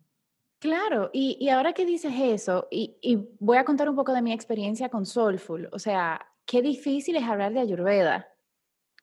Claro, 0.58 1.08
y, 1.10 1.38
y 1.40 1.48
ahora 1.48 1.72
que 1.72 1.86
dices 1.86 2.12
eso, 2.14 2.68
y, 2.70 2.98
y 3.00 3.30
voy 3.40 3.56
a 3.56 3.64
contar 3.64 3.88
un 3.88 3.96
poco 3.96 4.12
de 4.12 4.20
mi 4.20 4.34
experiencia 4.34 4.90
con 4.90 5.06
Soulful, 5.06 5.70
o 5.72 5.78
sea, 5.78 6.20
qué 6.46 6.62
difícil 6.62 7.16
es 7.16 7.24
hablar 7.24 7.52
de 7.52 7.60
Ayurveda 7.60 8.28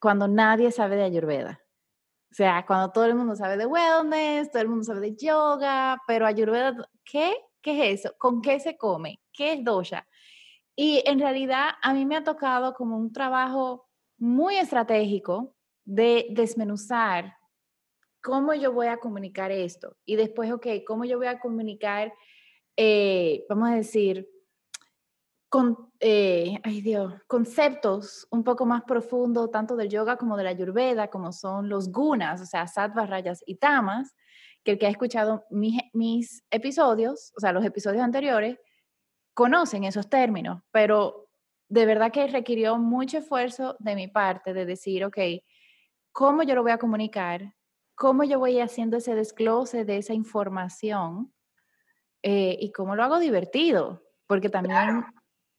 cuando 0.00 0.26
nadie 0.28 0.72
sabe 0.72 0.96
de 0.96 1.04
Ayurveda. 1.04 1.60
O 2.30 2.34
sea, 2.34 2.64
cuando 2.66 2.90
todo 2.90 3.04
el 3.04 3.14
mundo 3.14 3.36
sabe 3.36 3.56
de 3.56 3.66
wellness, 3.66 4.50
todo 4.50 4.62
el 4.62 4.68
mundo 4.68 4.84
sabe 4.84 5.00
de 5.00 5.16
yoga, 5.16 6.02
pero 6.06 6.26
Ayurveda, 6.26 6.74
¿qué? 7.04 7.36
¿Qué 7.62 7.92
es 7.92 8.00
eso? 8.00 8.14
¿Con 8.18 8.42
qué 8.42 8.58
se 8.58 8.76
come? 8.76 9.20
¿Qué 9.32 9.52
es 9.52 9.64
dosha? 9.64 10.06
Y 10.76 11.02
en 11.06 11.20
realidad 11.20 11.70
a 11.80 11.94
mí 11.94 12.04
me 12.04 12.16
ha 12.16 12.24
tocado 12.24 12.74
como 12.74 12.96
un 12.96 13.12
trabajo 13.12 13.86
muy 14.18 14.56
estratégico 14.56 15.54
de 15.84 16.26
desmenuzar 16.30 17.36
cómo 18.20 18.54
yo 18.54 18.72
voy 18.72 18.88
a 18.88 18.98
comunicar 18.98 19.52
esto. 19.52 19.96
Y 20.04 20.16
después, 20.16 20.50
ok, 20.50 20.66
cómo 20.86 21.04
yo 21.04 21.18
voy 21.18 21.28
a 21.28 21.38
comunicar, 21.38 22.12
eh, 22.76 23.44
vamos 23.48 23.70
a 23.70 23.76
decir, 23.76 24.28
con, 25.54 25.92
eh, 26.00 26.58
ay 26.64 26.80
Dios, 26.80 27.14
conceptos 27.28 28.26
un 28.32 28.42
poco 28.42 28.66
más 28.66 28.82
profundos, 28.82 29.52
tanto 29.52 29.76
del 29.76 29.88
yoga 29.88 30.16
como 30.16 30.36
de 30.36 30.42
la 30.42 30.50
ayurveda, 30.50 31.06
como 31.06 31.30
son 31.30 31.68
los 31.68 31.92
gunas, 31.92 32.40
o 32.40 32.44
sea, 32.44 32.66
sattvas, 32.66 33.08
rayas 33.08 33.40
y 33.46 33.54
tamas, 33.54 34.16
que 34.64 34.72
el 34.72 34.78
que 34.80 34.86
ha 34.86 34.90
escuchado 34.90 35.44
mis, 35.50 35.80
mis 35.92 36.42
episodios, 36.50 37.32
o 37.36 37.40
sea, 37.40 37.52
los 37.52 37.64
episodios 37.64 38.02
anteriores, 38.02 38.58
conocen 39.32 39.84
esos 39.84 40.08
términos, 40.08 40.60
pero 40.72 41.28
de 41.68 41.86
verdad 41.86 42.10
que 42.10 42.26
requirió 42.26 42.76
mucho 42.76 43.18
esfuerzo 43.18 43.76
de 43.78 43.94
mi 43.94 44.08
parte 44.08 44.54
de 44.54 44.66
decir, 44.66 45.04
ok, 45.04 45.18
¿cómo 46.10 46.42
yo 46.42 46.56
lo 46.56 46.64
voy 46.64 46.72
a 46.72 46.78
comunicar? 46.78 47.54
¿Cómo 47.94 48.24
yo 48.24 48.40
voy 48.40 48.58
haciendo 48.58 48.96
ese 48.96 49.14
desglose 49.14 49.84
de 49.84 49.98
esa 49.98 50.14
información? 50.14 51.32
Eh, 52.24 52.58
y 52.60 52.72
cómo 52.72 52.96
lo 52.96 53.04
hago 53.04 53.20
divertido, 53.20 54.02
porque 54.26 54.48
también 54.48 55.04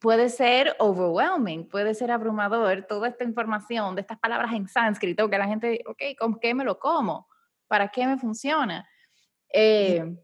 puede 0.06 0.30
ser 0.30 0.76
overwhelming, 0.78 1.68
puede 1.68 1.96
ser 1.96 2.12
abrumador 2.12 2.86
toda 2.88 3.08
esta 3.08 3.24
información 3.24 3.96
de 3.96 4.02
estas 4.02 4.20
palabras 4.20 4.54
en 4.54 4.68
sánscrito 4.68 5.28
que 5.32 5.38
la 5.40 5.48
gente, 5.48 5.82
ok, 5.88 6.00
¿con 6.20 6.40
qué 6.40 6.54
me 6.54 6.64
lo 6.64 6.78
como? 6.78 7.28
¿Para 7.68 7.88
qué 7.88 8.06
me 8.06 8.20
funciona? 8.20 8.88
Eh, 9.52 10.16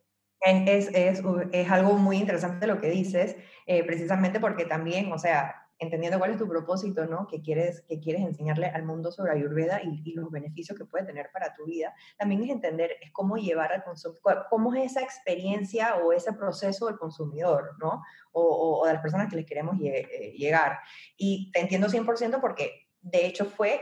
es, 0.42 0.88
es, 0.94 1.24
es, 1.52 1.72
algo 1.72 1.94
muy 1.94 2.18
interesante 2.18 2.68
lo 2.68 2.80
que 2.80 2.92
dices, 2.92 3.36
eh, 3.66 3.84
precisamente 3.84 4.40
porque 4.40 4.66
también, 4.66 5.12
o 5.12 5.18
sea, 5.18 5.61
entendiendo 5.82 6.20
cuál 6.20 6.32
es 6.32 6.38
tu 6.38 6.48
propósito, 6.48 7.08
¿no? 7.08 7.28
Que 7.28 7.42
quieres, 7.42 7.82
que 7.82 8.00
quieres 8.00 8.22
enseñarle 8.22 8.68
al 8.68 8.84
mundo 8.84 9.12
sobre 9.12 9.34
Ayurveda 9.34 9.82
y, 9.84 10.04
y, 10.06 10.14
los 10.14 10.30
beneficios 10.30 10.78
que 10.78 10.86
puede 10.86 11.06
tener 11.06 11.32
para 11.34 11.56
tu 11.56 11.66
vida, 11.66 11.94
también 12.20 12.44
es 12.44 12.52
entender 12.52 12.98
es 13.02 13.12
cómo 13.12 13.36
llevar 13.36 13.74
al 13.74 13.84
consumidor, 13.84 14.46
cómo 14.52 14.74
es 14.76 14.92
esa 14.92 15.02
experiencia 15.02 15.96
o 15.96 16.14
ese 16.14 16.34
proceso 16.34 16.86
del 16.86 17.00
consumidor, 17.00 17.78
¿no? 17.80 18.04
O, 18.32 18.80
o, 18.82 18.86
de 18.86 18.94
las 18.94 19.02
personas 19.02 19.28
que 19.28 19.36
les 19.36 19.46
queremos 19.48 19.76
eh, 19.82 20.36
llegar. 20.38 20.80
Y 21.18 21.52
te 21.52 21.62
entiendo 21.62 21.88
100% 21.88 22.40
porque, 22.40 22.88
de 23.02 23.26
hecho, 23.26 23.46
fue 23.46 23.82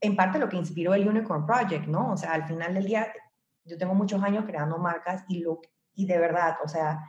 en 0.00 0.14
parte 0.14 0.38
lo 0.38 0.48
que 0.48 0.56
inspiró 0.56 0.94
el 0.94 1.08
Unicorn 1.08 1.44
Project, 1.44 1.86
¿no? 1.88 2.12
O 2.12 2.16
sea, 2.16 2.34
al 2.34 2.46
final 2.46 2.72
del 2.72 2.84
día, 2.84 3.12
yo 3.64 3.76
tengo 3.76 3.94
muchos 3.94 4.22
años 4.22 4.44
creando 4.46 4.78
marcas 4.78 5.24
y, 5.28 5.40
lo, 5.40 5.60
y 5.92 6.06
de 6.06 6.18
verdad, 6.18 6.56
o 6.64 6.68
sea, 6.68 7.00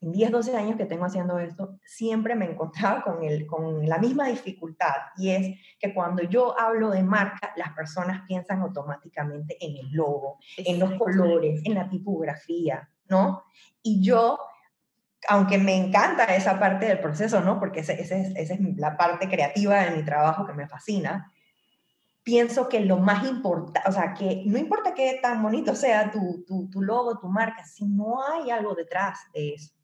en 0.00 0.12
10, 0.12 0.30
12 0.30 0.56
años 0.56 0.76
que 0.76 0.84
tengo 0.84 1.04
haciendo 1.04 1.38
esto, 1.38 1.78
siempre 1.84 2.34
me 2.34 2.44
encontraba 2.44 3.02
con, 3.02 3.24
el, 3.24 3.46
con 3.46 3.88
la 3.88 3.98
misma 3.98 4.28
dificultad 4.28 4.94
y 5.16 5.30
es 5.30 5.58
que 5.78 5.92
cuando 5.92 6.22
yo 6.22 6.58
hablo 6.58 6.90
de 6.90 7.02
marca, 7.02 7.52
las 7.56 7.72
personas 7.72 8.22
piensan 8.26 8.60
automáticamente 8.60 9.56
en 9.60 9.76
el 9.76 9.92
logo, 9.92 10.38
en 10.56 10.78
los 10.78 10.92
colores, 10.94 11.62
en 11.64 11.74
la 11.74 11.88
tipografía, 11.88 12.88
¿no? 13.08 13.42
Y 13.82 14.00
yo, 14.02 14.38
aunque 15.28 15.58
me 15.58 15.76
encanta 15.76 16.24
esa 16.24 16.60
parte 16.60 16.86
del 16.86 17.00
proceso, 17.00 17.40
¿no? 17.40 17.58
Porque 17.58 17.80
esa 17.80 17.92
es, 17.92 18.12
es 18.12 18.60
la 18.76 18.96
parte 18.96 19.28
creativa 19.28 19.82
de 19.82 19.96
mi 19.96 20.04
trabajo 20.04 20.46
que 20.46 20.52
me 20.52 20.68
fascina, 20.68 21.32
pienso 22.22 22.68
que 22.68 22.80
lo 22.80 22.98
más 22.98 23.26
importante, 23.26 23.88
o 23.88 23.92
sea, 23.92 24.14
que 24.14 24.42
no 24.46 24.58
importa 24.58 24.94
qué 24.94 25.18
tan 25.20 25.42
bonito 25.42 25.74
sea 25.74 26.12
tu, 26.12 26.44
tu, 26.46 26.68
tu 26.70 26.82
logo, 26.82 27.18
tu 27.18 27.26
marca, 27.26 27.64
si 27.64 27.86
no 27.86 28.22
hay 28.22 28.50
algo 28.50 28.74
detrás 28.74 29.18
de 29.32 29.54
eso 29.54 29.77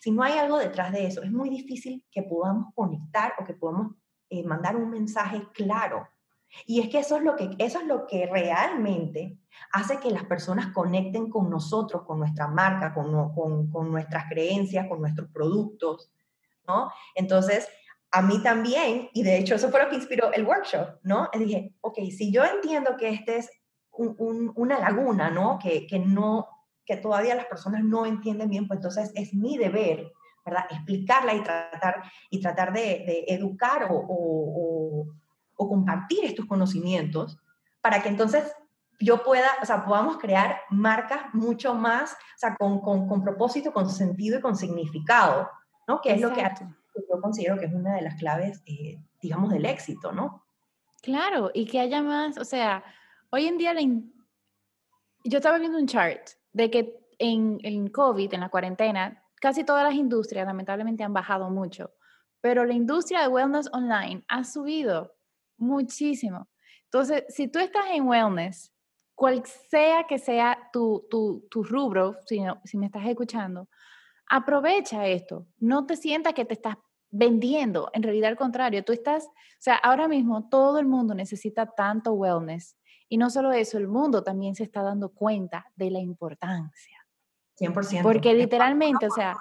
si 0.00 0.10
no 0.10 0.22
hay 0.22 0.38
algo 0.38 0.58
detrás 0.58 0.92
de 0.92 1.06
eso, 1.06 1.22
es 1.22 1.30
muy 1.30 1.50
difícil 1.50 2.04
que 2.10 2.22
podamos 2.22 2.72
conectar 2.74 3.34
o 3.38 3.44
que 3.44 3.54
podamos 3.54 3.94
eh, 4.28 4.42
mandar 4.44 4.76
un 4.76 4.90
mensaje 4.90 5.42
claro. 5.52 6.08
Y 6.66 6.80
es 6.80 6.88
que 6.88 6.98
eso 6.98 7.16
es, 7.16 7.22
lo 7.22 7.36
que 7.36 7.50
eso 7.58 7.80
es 7.80 7.86
lo 7.86 8.06
que 8.06 8.26
realmente 8.26 9.38
hace 9.72 9.98
que 9.98 10.10
las 10.10 10.24
personas 10.24 10.72
conecten 10.72 11.30
con 11.30 11.48
nosotros, 11.48 12.02
con 12.04 12.18
nuestra 12.18 12.48
marca, 12.48 12.92
con, 12.92 13.34
con, 13.70 13.90
nuestras 13.92 14.24
creencias, 14.28 14.88
con 14.88 15.00
nuestros 15.00 15.28
productos, 15.30 16.12
¿no? 16.66 16.90
Entonces, 17.14 17.68
a 18.10 18.22
mí 18.22 18.42
también, 18.42 19.08
y 19.12 19.22
de 19.22 19.38
hecho 19.38 19.54
eso 19.54 19.70
fue 19.70 19.82
lo 19.82 19.88
que 19.88 19.96
inspiró 19.96 20.32
el 20.32 20.44
workshop, 20.44 20.98
¿no? 21.04 21.28
Dije, 21.32 21.74
ok, 21.82 21.98
si 22.16 22.32
yo 22.32 22.44
entiendo 22.44 22.96
que 22.96 23.10
este 23.10 23.36
es 23.36 23.50
una 23.92 24.78
laguna, 24.78 25.30
¿no? 25.30 25.58
Que, 25.62 25.86
que 25.86 25.98
no, 26.00 26.48
que 26.90 26.96
todavía 26.96 27.36
las 27.36 27.46
personas 27.46 27.84
no 27.84 28.04
entienden 28.04 28.50
bien, 28.50 28.66
pues 28.66 28.78
entonces 28.78 29.12
es 29.14 29.32
mi 29.32 29.56
deber, 29.56 30.10
¿verdad? 30.44 30.64
Explicarla 30.70 31.34
y 31.34 31.42
tratar, 31.44 32.02
y 32.30 32.40
tratar 32.40 32.72
de, 32.72 33.24
educar 33.28 33.86
o, 33.92 35.06
o, 35.56 35.68
compartir 35.68 36.24
estos 36.24 36.46
conocimientos 36.46 37.38
para 37.80 38.02
que 38.02 38.08
entonces 38.08 38.52
yo 38.98 39.22
pueda, 39.22 39.48
o 39.62 39.64
sea, 39.64 39.84
podamos 39.84 40.18
crear 40.18 40.62
marcas 40.68 41.32
mucho 41.32 41.74
más, 41.74 42.14
o 42.14 42.38
sea, 42.38 42.56
con, 42.56 42.80
con, 42.80 43.06
con 43.06 43.22
propósito, 43.22 43.72
con 43.72 43.88
sentido 43.88 44.40
y 44.40 44.42
con 44.42 44.56
significado, 44.56 45.48
¿no? 45.86 46.00
Que 46.00 46.14
es 46.14 46.20
lo 46.20 46.32
que 46.32 46.42
yo 46.42 47.20
considero 47.20 47.56
que 47.56 47.66
es 47.66 47.72
una 47.72 47.94
de 47.94 48.02
las 48.02 48.16
claves, 48.16 48.64
eh, 48.66 48.98
digamos, 49.22 49.52
del 49.52 49.64
éxito, 49.64 50.10
¿no? 50.10 50.44
Claro, 51.02 51.52
y 51.54 51.66
que 51.66 51.78
haya 51.78 52.02
más, 52.02 52.36
o 52.36 52.44
sea, 52.44 52.82
hoy 53.30 53.46
en 53.46 53.58
día 53.58 53.74
la 53.74 53.82
yo 55.22 55.38
estaba 55.38 55.58
viendo 55.58 55.78
un 55.78 55.86
chart 55.86 56.39
de 56.52 56.70
que 56.70 57.00
en, 57.18 57.58
en 57.62 57.88
COVID, 57.88 58.32
en 58.34 58.40
la 58.40 58.48
cuarentena, 58.48 59.22
casi 59.40 59.64
todas 59.64 59.84
las 59.84 59.94
industrias 59.94 60.46
lamentablemente 60.46 61.04
han 61.04 61.12
bajado 61.12 61.50
mucho, 61.50 61.92
pero 62.40 62.64
la 62.64 62.74
industria 62.74 63.22
de 63.22 63.28
wellness 63.28 63.68
online 63.72 64.24
ha 64.28 64.44
subido 64.44 65.14
muchísimo. 65.56 66.48
Entonces, 66.84 67.24
si 67.28 67.48
tú 67.48 67.58
estás 67.58 67.84
en 67.92 68.08
wellness, 68.08 68.72
cual 69.14 69.42
sea 69.44 70.06
que 70.08 70.18
sea 70.18 70.58
tu, 70.72 71.06
tu, 71.10 71.46
tu 71.50 71.62
rubro, 71.62 72.16
si, 72.26 72.42
si 72.64 72.78
me 72.78 72.86
estás 72.86 73.06
escuchando, 73.06 73.68
aprovecha 74.26 75.06
esto. 75.06 75.46
No 75.58 75.84
te 75.84 75.96
sientas 75.96 76.32
que 76.32 76.46
te 76.46 76.54
estás 76.54 76.76
vendiendo. 77.10 77.90
En 77.92 78.02
realidad, 78.02 78.30
al 78.30 78.36
contrario, 78.36 78.82
tú 78.82 78.92
estás, 78.92 79.26
o 79.26 79.30
sea, 79.58 79.74
ahora 79.74 80.08
mismo 80.08 80.48
todo 80.48 80.78
el 80.78 80.86
mundo 80.86 81.14
necesita 81.14 81.66
tanto 81.66 82.12
wellness 82.12 82.76
y 83.10 83.18
no 83.18 83.28
solo 83.28 83.50
eso, 83.50 83.76
el 83.76 83.88
mundo 83.88 84.22
también 84.22 84.54
se 84.54 84.62
está 84.62 84.82
dando 84.82 85.08
cuenta 85.08 85.66
de 85.74 85.90
la 85.90 85.98
importancia. 85.98 87.04
100%. 87.58 88.02
Porque 88.02 88.32
literalmente, 88.32 89.08
o 89.08 89.10
sea... 89.10 89.36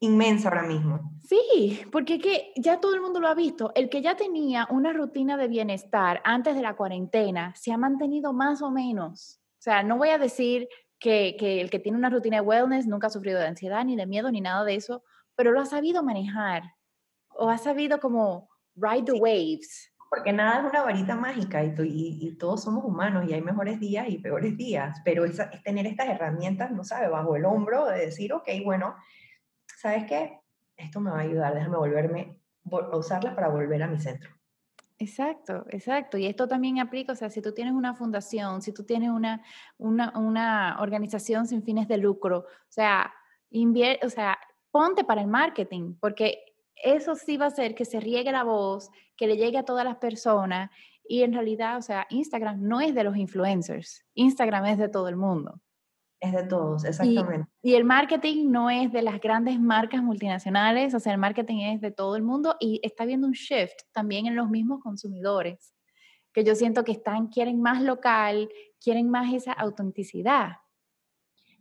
Inmensa 0.00 0.48
ahora 0.48 0.64
mismo. 0.64 1.12
Sí, 1.22 1.80
porque 1.92 2.18
que 2.18 2.52
ya 2.56 2.80
todo 2.80 2.96
el 2.96 3.00
mundo 3.00 3.20
lo 3.20 3.28
ha 3.28 3.34
visto. 3.34 3.70
El 3.76 3.88
que 3.88 4.02
ya 4.02 4.16
tenía 4.16 4.66
una 4.68 4.92
rutina 4.92 5.36
de 5.36 5.46
bienestar 5.46 6.20
antes 6.24 6.56
de 6.56 6.62
la 6.62 6.74
cuarentena 6.74 7.54
se 7.54 7.70
ha 7.72 7.78
mantenido 7.78 8.32
más 8.32 8.62
o 8.62 8.72
menos. 8.72 9.40
O 9.60 9.62
sea, 9.62 9.84
no 9.84 9.96
voy 9.96 10.08
a 10.08 10.18
decir 10.18 10.68
que, 10.98 11.36
que 11.38 11.60
el 11.60 11.70
que 11.70 11.78
tiene 11.78 11.96
una 11.96 12.10
rutina 12.10 12.38
de 12.38 12.42
wellness 12.42 12.88
nunca 12.88 13.06
ha 13.06 13.10
sufrido 13.10 13.38
de 13.38 13.46
ansiedad, 13.46 13.84
ni 13.84 13.94
de 13.94 14.06
miedo, 14.06 14.32
ni 14.32 14.40
nada 14.40 14.64
de 14.64 14.74
eso, 14.74 15.04
pero 15.36 15.52
lo 15.52 15.60
ha 15.60 15.66
sabido 15.66 16.02
manejar 16.02 16.64
o 17.28 17.48
ha 17.48 17.58
sabido 17.58 18.00
como 18.00 18.48
ride 18.74 19.04
the 19.04 19.12
waves 19.12 19.91
porque 20.14 20.30
nada 20.30 20.60
es 20.60 20.70
una 20.70 20.82
varita 20.82 21.16
mágica 21.16 21.64
y, 21.64 21.72
y, 22.20 22.36
todos 22.36 22.62
somos 22.62 22.84
humanos 22.84 23.24
y 23.26 23.32
hay 23.32 23.40
mejores 23.40 23.80
días 23.80 24.06
y 24.10 24.18
peores 24.18 24.58
días, 24.58 25.00
pero 25.06 25.24
es, 25.24 25.40
tener 25.64 25.86
estas 25.86 26.06
herramientas, 26.06 26.70
no 26.70 26.84
sabe, 26.84 27.08
bajo 27.08 27.34
el 27.34 27.46
hombro 27.46 27.86
de 27.86 28.00
decir, 28.00 28.34
ok, 28.34 28.46
bueno, 28.62 28.94
¿sabes 29.78 30.04
qué? 30.04 30.38
Esto 30.76 31.00
me 31.00 31.10
va 31.10 31.20
a 31.20 31.22
ayudar, 31.22 31.54
déjame 31.54 31.78
volverme, 31.78 32.38
a 32.70 32.94
usarlas 32.94 33.34
para 33.34 33.48
volver 33.48 33.82
a 33.82 33.86
mi 33.86 33.98
centro. 33.98 34.28
Exacto, 34.98 35.64
exacto. 35.70 36.18
Y 36.18 36.26
esto 36.26 36.46
también 36.46 36.78
aplica, 36.78 37.12
o 37.12 37.16
sea, 37.16 37.30
si 37.30 37.40
tú 37.40 37.54
tienes 37.54 37.72
una 37.72 37.94
fundación, 37.94 38.60
si 38.60 38.74
tú 38.74 38.84
tienes 38.84 39.08
una, 39.08 39.42
una, 39.78 40.76
organización 40.78 41.46
sin 41.46 41.62
fines 41.62 41.88
de 41.88 41.96
lucro, 41.96 42.40
o 42.40 42.46
sea, 42.68 43.14
o 43.50 44.08
sea, 44.10 44.38
ponte 44.70 45.04
para 45.04 45.22
el 45.22 45.28
marketing, 45.28 45.94
porque 45.98 46.51
eso 46.76 47.14
sí 47.14 47.36
va 47.36 47.46
a 47.46 47.48
hacer 47.48 47.74
que 47.74 47.84
se 47.84 48.00
riegue 48.00 48.32
la 48.32 48.44
voz, 48.44 48.90
que 49.16 49.26
le 49.26 49.36
llegue 49.36 49.58
a 49.58 49.64
todas 49.64 49.84
las 49.84 49.96
personas. 49.96 50.70
Y 51.04 51.22
en 51.22 51.32
realidad, 51.32 51.76
o 51.78 51.82
sea, 51.82 52.06
Instagram 52.10 52.62
no 52.62 52.80
es 52.80 52.94
de 52.94 53.04
los 53.04 53.16
influencers, 53.16 54.04
Instagram 54.14 54.66
es 54.66 54.78
de 54.78 54.88
todo 54.88 55.08
el 55.08 55.16
mundo. 55.16 55.60
Es 56.20 56.32
de 56.32 56.44
todos, 56.44 56.84
exactamente. 56.84 57.48
Y, 57.62 57.74
el 57.74 57.84
marketing 57.84 58.48
no 58.48 58.70
es 58.70 58.92
de 58.92 59.02
las 59.02 59.20
grandes 59.20 59.58
marcas 59.58 60.04
multinacionales, 60.04 60.94
o 60.94 61.00
sea, 61.00 61.12
el 61.12 61.18
marketing 61.18 61.62
es 61.62 61.80
de 61.80 61.90
todo 61.90 62.14
el 62.14 62.22
mundo 62.22 62.54
y 62.60 62.80
está 62.84 63.04
viendo 63.04 63.26
un 63.26 63.32
shift 63.32 63.74
también 63.90 64.26
en 64.26 64.36
los 64.36 64.48
mismos 64.48 64.80
consumidores, 64.80 65.74
que 66.32 66.44
yo 66.44 66.54
siento 66.54 66.84
que 66.84 66.92
están, 66.92 67.26
quieren 67.26 67.60
más 67.60 67.82
local, 67.82 68.48
quieren 68.80 69.10
más 69.10 69.34
esa 69.34 69.52
autenticidad. 69.52 70.58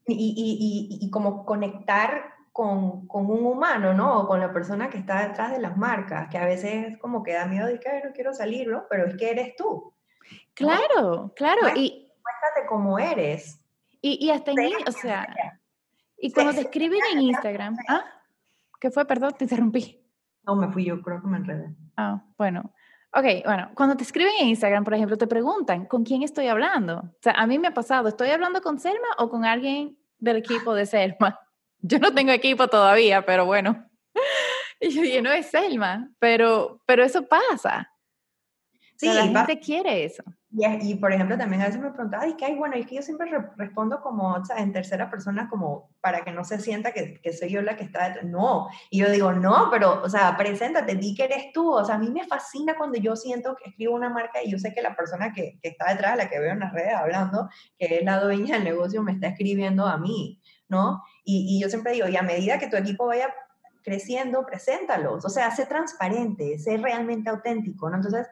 Y, 0.06 1.00
y 1.02 1.10
como 1.10 1.46
conectar 1.46 2.31
con, 2.52 3.08
con, 3.08 3.30
un 3.30 3.46
humano, 3.46 3.94
¿no? 3.94 4.22
O 4.22 4.28
con 4.28 4.40
la 4.40 4.52
persona 4.52 4.90
que 4.90 4.98
está 4.98 5.28
detrás 5.28 5.52
de 5.52 5.60
las 5.60 5.78
marcas, 5.78 6.30
que 6.30 6.38
a 6.38 6.46
veces 6.46 6.98
como 6.98 7.24
que 7.24 7.34
da 7.34 7.46
miedo 7.46 7.68
de 7.68 7.80
que 7.80 8.02
no 8.04 8.12
quiero 8.14 8.34
salir, 8.34 8.68
¿no? 8.68 8.86
Pero 8.90 9.08
es 9.08 9.16
que 9.16 9.32
eres 9.32 9.56
tú. 9.56 9.94
Claro, 10.54 11.34
claro. 11.36 11.70
y 11.76 12.12
muéstrate 12.24 12.68
como 12.68 13.00
eres. 13.00 13.60
Y, 14.02 14.26
y 14.26 14.32
hasta 14.32 14.52
en, 14.52 14.60
o 14.88 14.92
sea, 14.92 15.28
y 16.18 16.32
cuando 16.32 16.54
te 16.54 16.62
escriben 16.62 17.00
en 17.14 17.22
Instagram, 17.22 17.78
¿ah? 17.88 18.04
¿Qué 18.80 18.92
fue? 18.92 19.06
Perdón, 19.06 19.34
te 19.38 19.46
interrumpí. 19.46 20.00
No, 20.44 20.56
me 20.56 20.72
fui 20.72 20.86
yo, 20.86 21.02
creo 21.02 21.22
que 21.22 21.28
me 21.28 21.38
enredé. 21.38 21.76
Ah, 21.98 22.24
bueno. 22.38 22.72
Ok, 23.14 23.26
bueno, 23.46 23.72
cuando 23.76 23.98
te 23.98 24.04
escriben 24.04 24.34
en 24.40 24.48
Instagram, 24.48 24.84
por 24.84 24.94
ejemplo, 24.94 25.18
te 25.18 25.28
preguntan, 25.28 25.86
¿con 25.86 26.04
quién 26.04 26.24
estoy 26.24 26.48
hablando? 26.48 27.00
O 27.00 27.22
sea, 27.22 27.34
a 27.34 27.46
mí 27.46 27.60
me 27.60 27.68
ha 27.68 27.74
pasado, 27.74 28.08
¿estoy 28.08 28.30
hablando 28.30 28.62
con 28.62 28.80
Selma 28.80 29.08
o 29.18 29.30
con 29.30 29.46
alguien 29.46 29.98
del 30.18 30.38
equipo 30.38 30.74
de 30.74 30.86
Selma? 30.86 31.40
Yo 31.82 32.00
no 32.00 32.14
tengo 32.14 32.32
equipo 32.32 32.68
todavía, 32.68 33.26
pero 33.26 33.46
bueno. 33.46 33.88
Y 34.84 34.90
yo 34.90 35.04
dije, 35.04 35.22
no 35.22 35.32
es 35.32 35.46
Selma, 35.46 36.10
pero, 36.18 36.82
pero 36.88 37.04
eso 37.04 37.28
pasa. 37.28 37.92
Sí, 38.98 39.06
la 39.06 39.28
gente 39.28 39.60
quiere 39.60 40.06
eso. 40.06 40.24
Y, 40.54 40.96
por 40.96 41.14
ejemplo, 41.14 41.38
también 41.38 41.62
a 41.62 41.66
veces 41.66 41.80
me 41.80 41.92
preguntaba, 41.92 42.28
¿y 42.28 42.36
qué 42.36 42.46
hay? 42.46 42.56
Bueno, 42.56 42.76
es 42.76 42.86
que 42.86 42.96
yo 42.96 43.02
siempre 43.02 43.32
respondo 43.56 44.02
como, 44.02 44.34
o 44.34 44.46
sea, 44.46 44.58
en 44.58 44.74
tercera 44.74 45.10
persona, 45.10 45.48
como 45.50 45.96
para 46.02 46.26
que 46.26 46.32
no 46.32 46.44
se 46.44 46.60
sienta 46.60 46.92
que, 46.92 47.22
que, 47.22 47.32
soy 47.32 47.50
yo 47.50 47.62
la 47.62 47.78
que 47.78 47.86
está 47.86 48.10
detrás. 48.10 48.26
No. 48.26 48.68
Y 48.90 49.00
yo 49.00 49.10
digo, 49.10 49.32
no, 49.32 49.70
pero, 49.72 50.02
o 50.04 50.10
sea, 50.10 50.36
preséntate, 50.36 50.96
di 50.96 51.16
que 51.16 51.24
eres 51.24 51.54
tú. 51.54 51.72
O 51.72 51.86
sea, 51.86 51.96
a 51.96 52.00
mí 52.00 52.12
me 52.12 52.28
fascina 52.28 52.76
cuando 52.76 53.00
yo 53.00 53.16
siento 53.16 53.56
que 53.56 53.70
escribo 53.70 53.96
una 53.96 54.10
marca 54.10 54.44
y 54.44 54.52
yo 54.52 54.60
sé 54.60 54.74
que 54.74 54.82
la 54.82 54.96
persona 54.96 55.32
que, 55.32 55.58
que 55.62 55.70
está 55.70 55.92
detrás, 55.94 56.18
la 56.18 56.30
que 56.30 56.40
veo 56.40 56.52
en 56.52 56.60
las 56.60 56.74
redes 56.74 56.94
hablando, 56.94 57.50
que 57.78 58.00
es 58.00 58.04
la 58.04 58.20
dueña 58.20 58.56
del 58.56 58.66
negocio, 58.66 59.02
me 59.04 59.14
está 59.14 59.28
escribiendo 59.28 59.88
a 59.88 59.98
mí, 59.98 60.42
¿no? 60.72 61.04
Y, 61.24 61.58
y 61.58 61.62
yo 61.62 61.70
siempre 61.70 61.92
digo, 61.92 62.08
y 62.08 62.18
a 62.18 62.24
medida 62.24 62.58
que 62.58 62.68
tu 62.68 62.78
equipo 62.78 63.06
vaya 63.06 63.32
creciendo, 63.84 64.46
preséntalos. 64.46 65.26
O 65.26 65.30
sea, 65.30 65.52
sé 65.52 65.66
transparente, 65.66 66.58
sé 66.58 66.78
realmente 66.78 67.30
auténtico, 67.30 67.90
¿no? 67.90 67.98
Entonces, 67.98 68.28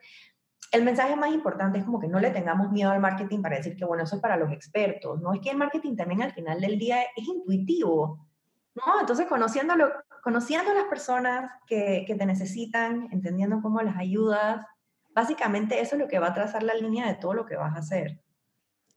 el 0.72 0.84
mensaje 0.84 1.16
más 1.16 1.32
importante 1.32 1.80
es 1.80 1.86
como 1.86 2.00
que 2.00 2.08
no 2.08 2.20
le 2.20 2.30
tengamos 2.32 2.72
miedo 2.72 2.92
al 2.92 3.00
marketing 3.00 3.42
para 3.42 3.58
decir 3.58 3.76
que, 3.76 3.86
bueno, 3.86 4.04
eso 4.04 4.16
es 4.16 4.22
para 4.22 4.38
los 4.38 4.52
expertos, 4.52 5.22
¿no? 5.22 5.34
Es 5.34 5.42
que 5.42 5.50
el 5.50 5.58
marketing 5.58 5.96
también 5.96 6.22
al 6.22 6.34
final 6.34 6.62
del 6.62 6.78
día 6.78 7.02
es 7.16 7.28
intuitivo, 7.28 8.28
¿no? 8.76 9.00
Entonces, 9.00 9.26
conociéndolo, 9.28 9.92
conociendo 10.24 10.72
a 10.72 10.76
las 10.76 10.86
personas 10.86 11.52
que, 11.66 12.04
que 12.06 12.16
te 12.16 12.26
necesitan, 12.26 13.10
entendiendo 13.12 13.62
cómo 13.62 13.82
las 13.82 13.98
ayudas, 13.98 14.66
básicamente 15.14 15.82
eso 15.82 15.96
es 15.96 16.02
lo 16.02 16.08
que 16.08 16.20
va 16.20 16.28
a 16.28 16.34
trazar 16.34 16.64
la 16.64 16.76
línea 16.76 17.08
de 17.08 17.16
todo 17.16 17.34
lo 17.34 17.46
que 17.46 17.56
vas 17.56 17.76
a 17.76 17.80
hacer. 17.80 18.22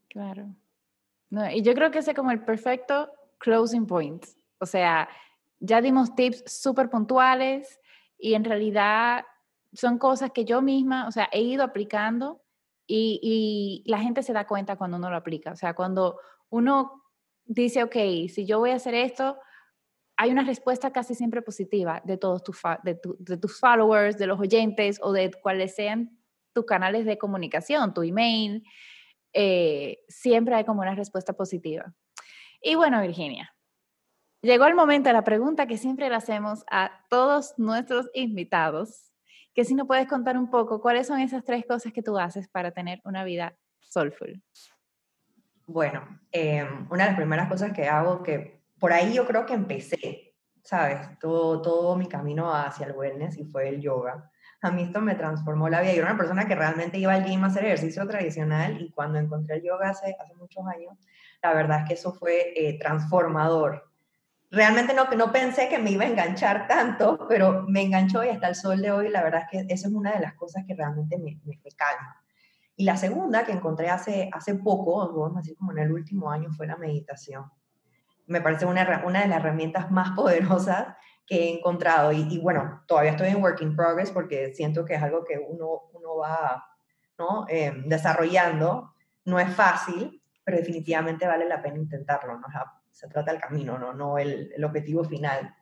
Claro. 0.09 0.55
No, 1.31 1.50
y 1.50 1.62
yo 1.62 1.72
creo 1.72 1.90
que 1.90 2.00
ese 2.00 2.11
es 2.11 2.16
como 2.16 2.31
el 2.31 2.44
perfecto 2.44 3.11
closing 3.42 3.87
point. 3.87 4.24
O 4.59 4.66
sea, 4.66 5.09
ya 5.61 5.81
dimos 5.81 6.14
tips 6.14 6.44
súper 6.46 6.88
puntuales 6.88 7.81
y 8.18 8.35
en 8.35 8.44
realidad 8.44 9.24
son 9.72 9.98
cosas 9.98 10.31
que 10.31 10.44
yo 10.44 10.62
misma, 10.62 11.09
o 11.09 11.11
sea, 11.11 11.28
he 11.33 11.40
ido 11.40 11.64
aplicando 11.64 12.42
y, 12.87 13.83
la 13.87 13.98
gente 14.00 14.22
se 14.22 14.33
da 14.33 14.46
cuenta 14.46 14.76
cuando 14.76 14.98
uno 14.98 15.09
lo 15.09 15.16
aplica. 15.16 15.52
O 15.52 15.57
sea, 15.57 15.74
cuando 15.74 16.18
uno 16.50 17.02
dice, 17.44 17.83
ok, 17.83 17.96
si 18.28 18.44
yo 18.44 18.59
voy 18.59 18.70
a 18.70 18.76
hacer 18.76 18.94
esto, 18.94 19.38
hay 20.16 20.31
una 20.31 20.44
respuesta 20.44 20.92
casi 20.92 21.14
siempre 21.14 21.40
positiva 21.42 22.02
de 22.05 22.18
todos 22.18 22.42
tus, 22.42 22.61
de, 22.83 23.37
tus 23.38 23.59
followers, 23.59 24.18
de 24.18 24.26
los 24.26 24.38
oyentes 24.38 24.98
o 25.02 25.12
de 25.12 25.31
cuáles 25.42 25.74
sean 25.74 26.18
tus 26.52 26.66
canales 26.66 27.07
de 27.07 27.16
comunicación, 27.16 27.94
tu 27.94 28.02
email. 28.02 28.62
Eh, 29.33 30.05
siempre 30.09 30.55
hay 30.55 30.64
como 30.64 30.83
una 30.83 30.94
respuesta 30.94 31.33
positiva. 31.33 31.94
Y 32.62 32.77
bueno, 32.77 33.03
Virginia, 33.03 33.53
llegó 34.40 34.66
el 34.66 34.75
momento 34.75 35.09
de 35.09 35.14
la 35.14 35.25
pregunta 35.25 35.66
que 35.66 35.77
siempre 35.77 36.09
le 36.09 36.14
hacemos 36.14 36.64
a 36.70 37.05
todos 37.11 37.55
nuestros 37.59 38.09
invitados 38.14 39.12
que 39.53 39.64
si 39.64 39.75
no 39.75 39.87
puedes 39.87 40.07
contar 40.07 40.38
un 40.38 40.48
poco 40.48 40.81
cuáles 40.81 41.09
son 41.09 41.20
esas 41.20 41.44
tres 41.44 41.64
cosas 41.66 41.92
que 41.92 42.03
tú 42.03 42.18
haces 42.18 42.48
para 42.48 42.70
tener 42.70 43.01
una 43.05 43.25
vida 43.25 43.57
soulful. 43.81 44.42
Bueno, 45.66 46.20
em, 46.31 46.87
una 46.90 47.05
de 47.05 47.11
las 47.11 47.16
primeras 47.16 47.48
cosas 47.48 47.72
que 47.72 47.87
hago, 47.87 48.22
que 48.22 48.62
por 48.79 48.92
ahí 48.92 49.12
yo 49.12 49.27
creo 49.27 49.44
que 49.44 49.55
empecé, 49.55 50.35
¿sabes? 50.62 51.18
Todo, 51.18 51.61
todo 51.61 51.96
mi 51.96 52.09
camino 52.09 52.55
hacia 52.55 52.87
el 52.87 52.92
wellness 52.92 53.37
y 53.38 53.44
fue 53.44 53.68
el 53.68 53.81
yoga. 53.81 54.31
A 54.62 54.70
mí 54.70 54.83
esto 54.83 55.01
me 55.01 55.14
transformó 55.14 55.68
la 55.68 55.81
vida. 55.81 55.92
Yo 55.92 56.03
era 56.03 56.11
una 56.11 56.18
persona 56.18 56.46
que 56.46 56.55
realmente 56.55 56.98
iba 56.98 57.12
al 57.12 57.25
gym 57.25 57.44
a 57.44 57.48
hacer 57.48 57.64
ejercicio 57.64 58.07
tradicional 58.07 58.81
y 58.81 58.90
cuando 58.92 59.18
encontré 59.18 59.57
el 59.57 59.62
yoga 59.62 59.90
hace, 59.90 60.16
muchos 60.37 60.64
años, 60.66 60.96
la 61.42 61.53
verdad 61.53 61.81
es 61.81 61.88
que 61.88 61.94
eso 61.94 62.12
fue 62.12 62.53
eh, 62.57 62.79
transformador 62.79 63.92
realmente 64.53 64.92
no, 64.92 65.07
no 65.16 65.33
pensé 65.33 65.68
que 65.68 65.79
me 65.79 65.90
iba 65.90 66.05
a 66.05 66.09
enganchar 66.09 66.68
tanto, 66.68 67.27
pero 67.27 67.64
me 67.66 67.83
enganchó 67.83 68.22
y 68.22 68.29
hasta 68.29 68.48
el 68.48 68.55
sol 68.55 68.81
de 68.81 68.92
hoy, 68.92 69.09
la 69.09 69.25
verdad 69.25 69.42
es 69.44 69.48
que 69.51 69.72
eso 69.75 69.88
es 69.88 69.94
una 69.94 70.12
de 70.12 70.20
las 70.20 70.35
cosas 70.35 70.64
que 70.66 70.75
realmente 70.75 71.18
me, 71.18 71.40
me, 71.44 71.59
calma. 71.75 72.22
Y 72.77 72.85
la 72.85 72.96
segunda 72.96 73.44
que 73.44 73.53
encontré 73.53 73.88
hace, 73.88 74.31
hace 74.33 74.55
poco, 74.55 75.11
vamos 75.14 75.38
a 75.38 75.40
decir 75.40 75.57
como 75.57 75.72
en 75.72 75.79
el 75.79 75.92
último 75.92 76.31
año, 76.31 76.51
fue 76.53 76.66
la 76.66 76.77
meditación. 76.77 77.51
Me 78.27 78.40
parece 78.40 78.66
una, 78.66 79.03
una 79.07 79.22
de 79.22 79.29
las 79.29 79.38
herramientas 79.38 79.90
más 79.90 80.11
poderosas 80.16 80.96
que 81.33 81.45
he 81.45 81.59
encontrado. 81.59 82.12
Y, 82.12 82.38
bueno, 82.40 82.83
todavía 82.87 83.12
estoy 83.12 83.29
en 83.29 83.42
work 83.42 83.62
in 83.62 83.75
progress 83.75 84.11
porque 84.11 84.53
siento 84.55 84.85
que 84.85 84.95
es 84.95 85.03
algo 85.03 85.25
que 85.25 85.38
uno, 85.38 85.88
uno 85.95 86.16
va 86.16 86.62
¿no? 87.18 87.47
Em, 87.49 87.88
desarrollando. 87.88 88.92
No 89.25 89.40
es 89.40 89.49
fácil, 89.55 90.23
pero 90.45 90.59
definitivamente 90.59 91.27
vale 91.27 91.49
la 91.49 91.62
pena 91.62 91.79
intentarlo. 91.79 92.38
¿no? 92.38 92.47
se 92.90 93.09
trata 93.09 93.33
del 93.33 93.40
camino, 93.40 93.79
no, 93.79 93.95
no 93.95 94.18
el, 94.18 94.53
el 94.55 94.62
objetivo 94.62 95.05
final. 95.05 95.55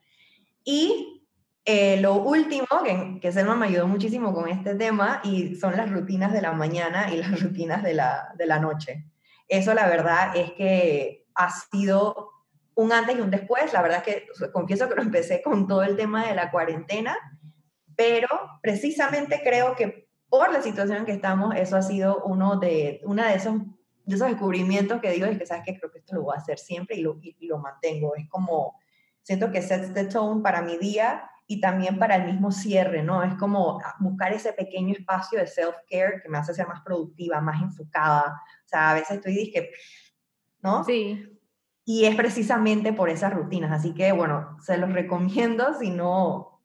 Y 0.64 1.28
eh, 1.64 2.00
lo 2.00 2.14
último, 2.14 2.66
que, 2.85 3.20
que 3.20 3.30
Selma 3.30 3.54
me 3.54 3.66
ayudó 3.66 3.87
muchísimo 3.87 4.35
con 4.35 4.48
este 4.48 4.74
tema, 4.74 5.20
y 5.22 5.54
son 5.54 5.76
las 5.76 5.88
rutinas 5.88 6.33
de 6.33 6.42
la 6.42 6.50
mañana 6.50 7.12
y 7.12 7.18
las 7.18 7.30
rutinas 7.44 7.85
de 7.85 7.94
la, 7.94 8.35
de 8.37 8.46
la 8.46 8.59
noche. 8.59 9.04
Eso 9.46 9.72
la 9.72 9.87
verdad 9.87 10.37
es 10.37 10.50
que 10.52 11.28
ha 11.37 11.48
sido 11.48 12.29
un 12.80 12.92
antes 12.92 13.16
y 13.16 13.20
un 13.20 13.30
después. 13.30 13.72
La 13.72 13.82
verdad 13.82 14.02
es 14.06 14.14
que 14.14 14.50
confieso 14.52 14.88
que 14.88 14.94
lo 14.94 15.02
empecé 15.02 15.42
con 15.42 15.66
todo 15.66 15.82
el 15.82 15.96
tema 15.96 16.26
de 16.26 16.34
la 16.34 16.50
cuarentena, 16.50 17.16
pero 17.94 18.28
precisamente 18.62 19.40
creo 19.42 19.76
que 19.76 20.08
por 20.28 20.52
la 20.52 20.62
situación 20.62 20.98
en 20.98 21.04
que 21.04 21.12
estamos, 21.12 21.54
eso 21.56 21.76
ha 21.76 21.82
sido 21.82 22.22
uno 22.24 22.56
de, 22.56 23.00
una 23.04 23.28
de 23.28 23.34
esos 23.34 23.56
de 24.06 24.16
esos 24.16 24.28
descubrimientos 24.28 25.00
que 25.00 25.10
digo 25.12 25.26
es 25.26 25.38
que, 25.38 25.46
¿sabes 25.46 25.64
que 25.64 25.78
Creo 25.78 25.92
que 25.92 25.98
esto 25.98 26.16
lo 26.16 26.22
voy 26.22 26.34
a 26.34 26.40
hacer 26.40 26.58
siempre 26.58 26.96
y 26.96 27.02
lo, 27.02 27.18
y, 27.22 27.46
lo 27.46 27.58
mantengo. 27.58 28.16
Es 28.16 28.28
como, 28.28 28.76
siento 29.22 29.52
que 29.52 29.62
sets 29.62 29.94
the 29.94 30.06
tone 30.06 30.42
para 30.42 30.62
mi 30.62 30.78
día 30.78 31.30
y 31.46 31.60
también 31.60 31.98
para 31.98 32.16
el 32.16 32.24
mismo 32.24 32.50
cierre, 32.50 33.02
¿no? 33.02 33.22
Es 33.22 33.34
como 33.34 33.80
buscar 34.00 34.32
ese 34.32 34.52
pequeño 34.52 34.94
espacio 34.94 35.38
de 35.38 35.46
self-care 35.46 36.22
que 36.22 36.28
me 36.28 36.38
hace 36.38 36.54
ser 36.54 36.66
más 36.66 36.80
productiva, 36.80 37.40
más 37.40 37.60
enfocada. 37.62 38.42
O 38.64 38.68
sea, 38.68 38.90
a 38.90 38.94
veces 38.94 39.18
estoy 39.18 39.34
disque, 39.34 39.70
¿no? 40.62 40.82
Sí. 40.84 41.39
Y 41.84 42.04
es 42.04 42.14
precisamente 42.14 42.92
por 42.92 43.08
esas 43.08 43.32
rutinas. 43.32 43.72
Así 43.72 43.94
que, 43.94 44.12
bueno, 44.12 44.56
se 44.60 44.76
los 44.76 44.92
recomiendo 44.92 45.74
si 45.74 45.90
no, 45.90 46.60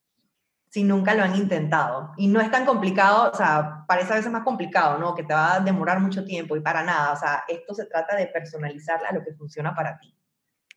si 0.69 0.83
nunca 0.83 1.15
lo 1.15 1.23
han 1.23 1.35
intentado. 1.35 2.11
Y 2.17 2.27
no 2.27 2.41
es 2.41 2.51
tan 2.51 2.65
complicado, 2.65 3.31
o 3.31 3.35
sea, 3.35 3.85
parece 3.87 4.13
a 4.13 4.17
veces 4.17 4.31
más 4.31 4.43
complicado, 4.43 4.99
¿no? 4.99 5.15
Que 5.15 5.23
te 5.23 5.33
va 5.33 5.55
a 5.55 5.59
demorar 5.61 5.99
mucho 5.99 6.25
tiempo 6.25 6.55
y 6.55 6.61
para 6.61 6.83
nada. 6.83 7.13
O 7.13 7.15
sea, 7.15 7.43
esto 7.47 7.73
se 7.73 7.85
trata 7.85 8.15
de 8.15 8.27
personalizarla 8.27 9.09
a 9.09 9.13
lo 9.13 9.23
que 9.23 9.33
funciona 9.33 9.73
para 9.73 9.97
ti. 9.97 10.13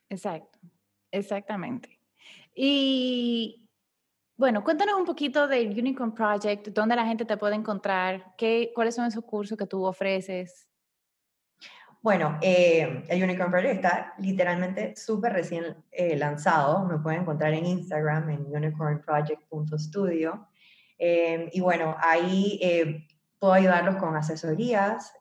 Exacto, 0.09 0.59
exactamente. 1.11 2.01
Y 2.55 3.69
bueno, 4.37 4.63
cuéntanos 4.63 4.95
un 4.95 5.05
poquito 5.05 5.49
del 5.49 5.71
Unicorn 5.71 6.15
Project, 6.15 6.69
dónde 6.69 6.95
la 6.95 7.05
gente 7.05 7.25
te 7.25 7.37
puede 7.37 7.57
encontrar, 7.57 8.37
qué, 8.39 8.71
cuáles 8.73 8.95
son 8.95 9.07
esos 9.07 9.25
cursos 9.25 9.59
que 9.59 9.67
tú 9.67 9.85
ofreces. 9.85 10.68
Bueno, 12.01 12.39
eh, 12.43 13.05
el 13.09 13.25
Unicorn 13.25 13.51
Project 13.51 13.75
está 13.75 14.15
literalmente 14.19 14.95
súper 14.95 15.33
recién 15.33 15.85
eh, 15.91 16.17
lanzado. 16.17 16.85
Me 16.85 16.99
pueden 16.99 17.23
encontrar 17.23 17.53
en 17.55 17.67
Instagram 17.67 18.31
en 18.31 18.47
unicornproject.studio. 18.47 20.49
Eh, 20.97 21.51
y 21.53 21.61
bueno, 21.61 21.97
ahí 21.99 23.05
puedo 23.39 23.53
ayudarlos 23.53 23.97
con 23.97 24.17
asesorías 24.17 25.13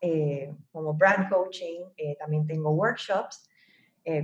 como 0.70 0.94
brand 0.94 1.28
coaching. 1.28 1.80
también 2.18 2.46
tengo 2.46 2.70
workshops 2.70 3.48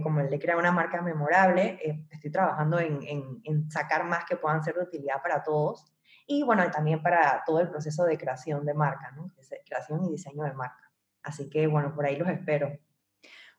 como 0.03 0.21
el 0.21 0.31
de 0.31 0.39
crear 0.39 0.57
una 0.57 0.73
marca 0.73 1.03
memorable. 1.03 2.07
estoy 2.11 2.31
trabajando 2.31 2.79
en, 2.79 3.01
en, 3.45 3.71
sacar 3.71 4.05
más 4.05 4.25
que 4.25 4.37
puedan 4.37 4.63
ser 4.63 4.77
de 4.77 4.83
utilidad 4.83 5.21
para 5.23 5.43
todos. 5.43 5.93
Y 6.27 6.45
bueno, 6.45 6.71
también 6.71 7.03
para 7.03 7.43
todo 7.45 7.61
el 7.61 7.69
proceso 7.69 8.05
de 8.05 8.17
creación 8.17 8.65
de 8.65 8.75
marca, 8.75 9.11
¿no? 9.11 9.31
creación 9.67 10.05
y 10.05 10.11
diseño 10.11 10.45
de 10.45 10.53
marca. 10.53 10.84
Así 11.25 11.49
que 11.51 11.67
bueno, 11.67 11.95
por 11.95 12.07
ahí 12.07 12.17
los 12.17 12.29
espero. 12.29 12.79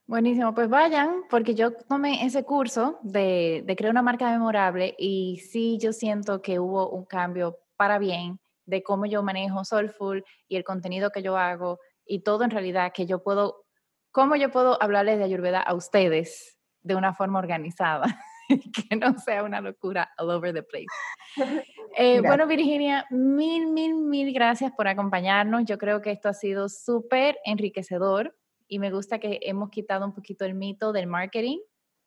Buenísimo, 0.08 0.54
pues 0.54 0.70
vayan, 0.70 1.24
porque 1.32 1.56
yo 1.56 1.74
tomé 1.74 2.24
ese 2.26 2.44
curso 2.44 3.00
de, 3.02 3.66
crear 3.76 3.90
una 3.90 4.04
marca 4.04 4.30
memorable 4.30 4.96
y 5.00 5.40
sí 5.40 5.80
yo 5.82 5.94
siento 5.94 6.44
que 6.44 6.60
hubo 6.60 6.90
un 6.92 7.06
cambio 7.06 7.58
para 7.76 7.98
bien 7.98 8.40
de 8.68 8.84
cómo 8.84 9.08
yo 9.08 9.24
manejo 9.24 9.66
Soulful 9.66 10.24
y 10.48 10.58
el 10.58 10.64
contenido 10.64 11.10
que 11.10 11.24
yo 11.24 11.38
hago 11.38 11.80
y 12.06 12.20
todo 12.20 12.44
en 12.44 12.52
realidad 12.52 12.92
que 12.94 13.08
yo 13.08 13.24
puedo, 13.24 13.66
cómo 14.12 14.36
yo 14.36 14.52
puedo 14.52 14.82
hablarles 14.82 15.18
de 15.18 15.24
Ayurveda 15.24 15.62
a 15.62 15.74
ustedes 15.74 16.60
de 16.84 16.96
una 16.96 17.16
forma 17.16 17.40
organizada, 17.40 18.04
que 18.90 18.96
no 18.96 19.18
sea 19.20 19.44
una 19.44 19.62
locura 19.62 20.12
all 20.18 20.30
over 20.30 20.54
the 20.54 20.64
place. 20.64 20.88
Eh, 21.98 22.20
bueno, 22.20 22.46
Virginia, 22.46 23.06
mil, 23.10 23.68
mil, 23.68 23.96
mil 23.96 24.34
gracias 24.34 24.70
por 24.74 24.86
acompañarnos. 24.86 25.64
Yo 25.64 25.78
creo 25.78 26.02
que 26.02 26.12
esto 26.12 26.28
ha 26.28 26.34
sido 26.34 26.68
súper 26.68 27.38
enriquecedor 27.46 28.36
y 28.68 28.80
me 28.80 28.92
gusta 28.92 29.18
que 29.18 29.40
hemos 29.44 29.70
quitado 29.70 30.06
un 30.06 30.14
poquito 30.14 30.44
el 30.44 30.56
mito 30.56 30.92
del 30.92 31.08
marketing. 31.08 31.60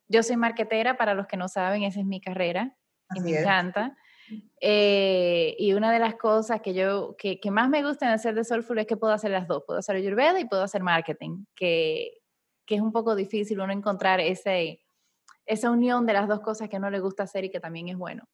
Yo 0.07 0.23
soy 0.23 0.37
marketera, 0.37 0.99
para 0.99 1.15
los 1.15 1.27
que 1.27 1.39
no 1.39 1.49
saben, 1.49 1.85
esa 1.85 2.01
es 2.01 2.05
mi 2.05 2.21
carrera 2.21 2.77
y 3.15 3.21
me 3.21 3.41
encanta. 3.41 3.97
Eh, 4.61 5.57
y 5.59 5.73
una 5.73 5.91
de 5.91 5.99
las 5.99 6.17
cosas 6.17 6.61
que 6.61 6.75
yo, 6.75 7.17
que, 7.17 7.41
que, 7.41 7.51
más 7.51 7.71
me 7.71 7.83
gusta 7.83 8.07
en 8.07 8.13
hacer 8.13 8.35
de 8.35 8.45
Soulful 8.45 8.79
es 8.79 8.87
que 8.87 8.99
puedo 8.99 9.15
hacer 9.15 9.31
las 9.31 9.49
dos. 9.49 9.63
Puedo 9.67 9.79
hacer 9.79 9.97
Ayurveda 9.97 10.39
y 10.39 10.45
puedo 10.45 10.63
hacer 10.63 10.83
marketing, 10.83 11.45
que, 11.55 12.19
que 12.67 12.75
es 12.75 12.81
un 12.81 12.93
poco 12.93 13.15
difícil 13.17 13.61
uno 13.61 13.73
encontrar 13.73 14.21
ese, 14.21 14.83
esa 15.49 15.71
unión 15.71 16.07
de 16.07 16.13
las 16.13 16.29
dos 16.29 16.41
cosas 16.41 16.69
que 16.69 16.79
no 16.79 16.91
le 16.91 17.01
gusta 17.01 17.25
hacer 17.25 17.45
y 17.45 17.51
que 17.51 17.61
también 17.61 17.89
es 17.89 17.97
bueno. 17.97 18.25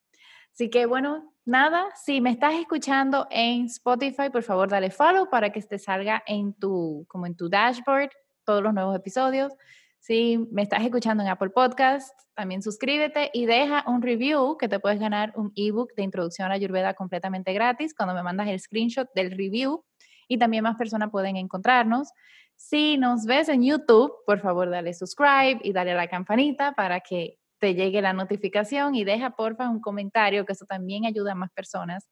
Así 0.53 0.71
que 0.71 0.87
bueno, 0.87 1.33
nada, 1.45 1.87
si 1.97 2.21
me 2.21 2.31
estás 2.31 2.55
escuchando 2.55 3.27
en 3.31 3.65
Spotify, 3.65 4.31
por 4.31 4.43
favor 4.43 4.69
dale 4.69 4.91
follow 4.91 5.29
para 5.29 5.51
que 5.51 5.61
te 5.63 5.79
salga 5.79 6.23
en 6.27 6.55
tu, 6.55 7.05
como 7.09 7.27
en 7.27 7.37
tu 7.37 7.49
dashboard 7.49 8.11
todos 8.45 8.63
los 8.63 8.73
nuevos 8.73 8.95
episodios. 8.95 9.53
Si 9.99 10.39
me 10.53 10.63
estás 10.63 10.83
escuchando 10.85 11.23
en 11.23 11.31
Apple 11.31 11.51
Podcast, 11.51 12.13
también 12.35 12.63
suscríbete 12.63 13.31
y 13.33 13.47
deja 13.47 13.85
un 13.87 14.03
review 14.03 14.57
que 14.59 14.69
te 14.69 14.79
puedes 14.79 15.01
ganar 15.01 15.33
un 15.35 15.51
ebook 15.57 15.95
de 15.97 16.03
introducción 16.03 16.51
a 16.51 16.55
Ayurveda 16.55 16.95
completamente 16.95 17.53
gratis 17.53 17.95
cuando 17.95 18.15
me 18.15 18.23
mandas 18.23 18.49
el 18.49 18.61
screenshot 18.61 19.09
del 19.15 19.31
review 19.31 19.83
y 20.29 20.39
también 20.39 20.63
más 20.63 20.77
personas 20.77 21.11
pueden 21.11 21.37
encontrarnos. 21.37 22.11
Si 22.57 22.97
nos 22.97 23.27
ves 23.27 23.49
en 23.49 23.63
YouTube, 23.63 24.13
por 24.27 24.41
favor 24.41 24.71
dale 24.71 24.95
subscribe 24.95 25.61
y 25.63 25.73
dale 25.73 25.93
a 25.93 25.97
la 25.97 26.09
campanita 26.09 26.73
para 26.73 27.01
que 27.01 27.39
te 27.59 27.75
llegue 27.75 28.03
la 28.03 28.13
notificación 28.13 28.95
y 28.95 29.05
deja 29.05 29.31
porfa 29.31 29.69
un 29.69 29.81
comentario 29.81 30.45
que 30.45 30.53
eso 30.53 30.67
también 30.67 31.07
ayuda 31.07 31.33
a 31.33 31.35
más 31.35 31.51
personas 31.53 32.09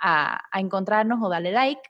a, 0.00 0.40
encontrarnos 0.54 1.20
o 1.22 1.28
dale 1.28 1.52
like. 1.52 1.82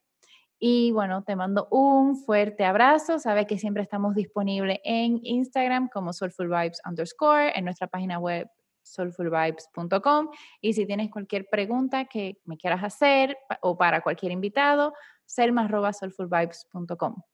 Y 0.58 0.92
bueno, 0.92 1.24
te 1.24 1.36
mando 1.36 1.68
un 1.70 2.16
fuerte 2.16 2.64
abrazo. 2.64 3.18
Sabes 3.18 3.46
que 3.46 3.58
siempre 3.58 3.82
estamos 3.82 4.14
disponibles 4.14 4.78
en 4.84 5.20
Instagram 5.22 5.88
como 5.88 6.12
soulfulvibes 6.12 6.80
underscore, 6.88 7.52
en 7.56 7.64
nuestra 7.64 7.86
página 7.86 8.18
web 8.18 8.48
soulfulvibes.com. 8.82 10.30
Y 10.60 10.72
si 10.72 10.86
tienes 10.86 11.10
cualquier 11.10 11.46
pregunta 11.50 12.06
que 12.06 12.38
me 12.44 12.56
quieras 12.56 12.82
hacer 12.82 13.36
o 13.60 13.76
para 13.76 14.02
cualquier 14.02 14.32
invitado, 14.32 14.94
selma.soulfulvibes.com. 15.26 17.33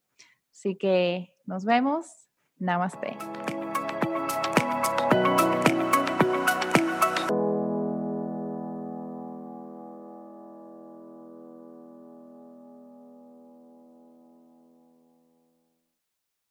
Así 0.61 0.77
que 0.77 1.33
nos 1.47 1.65
vemos. 1.65 2.05
Namaste. 2.59 3.17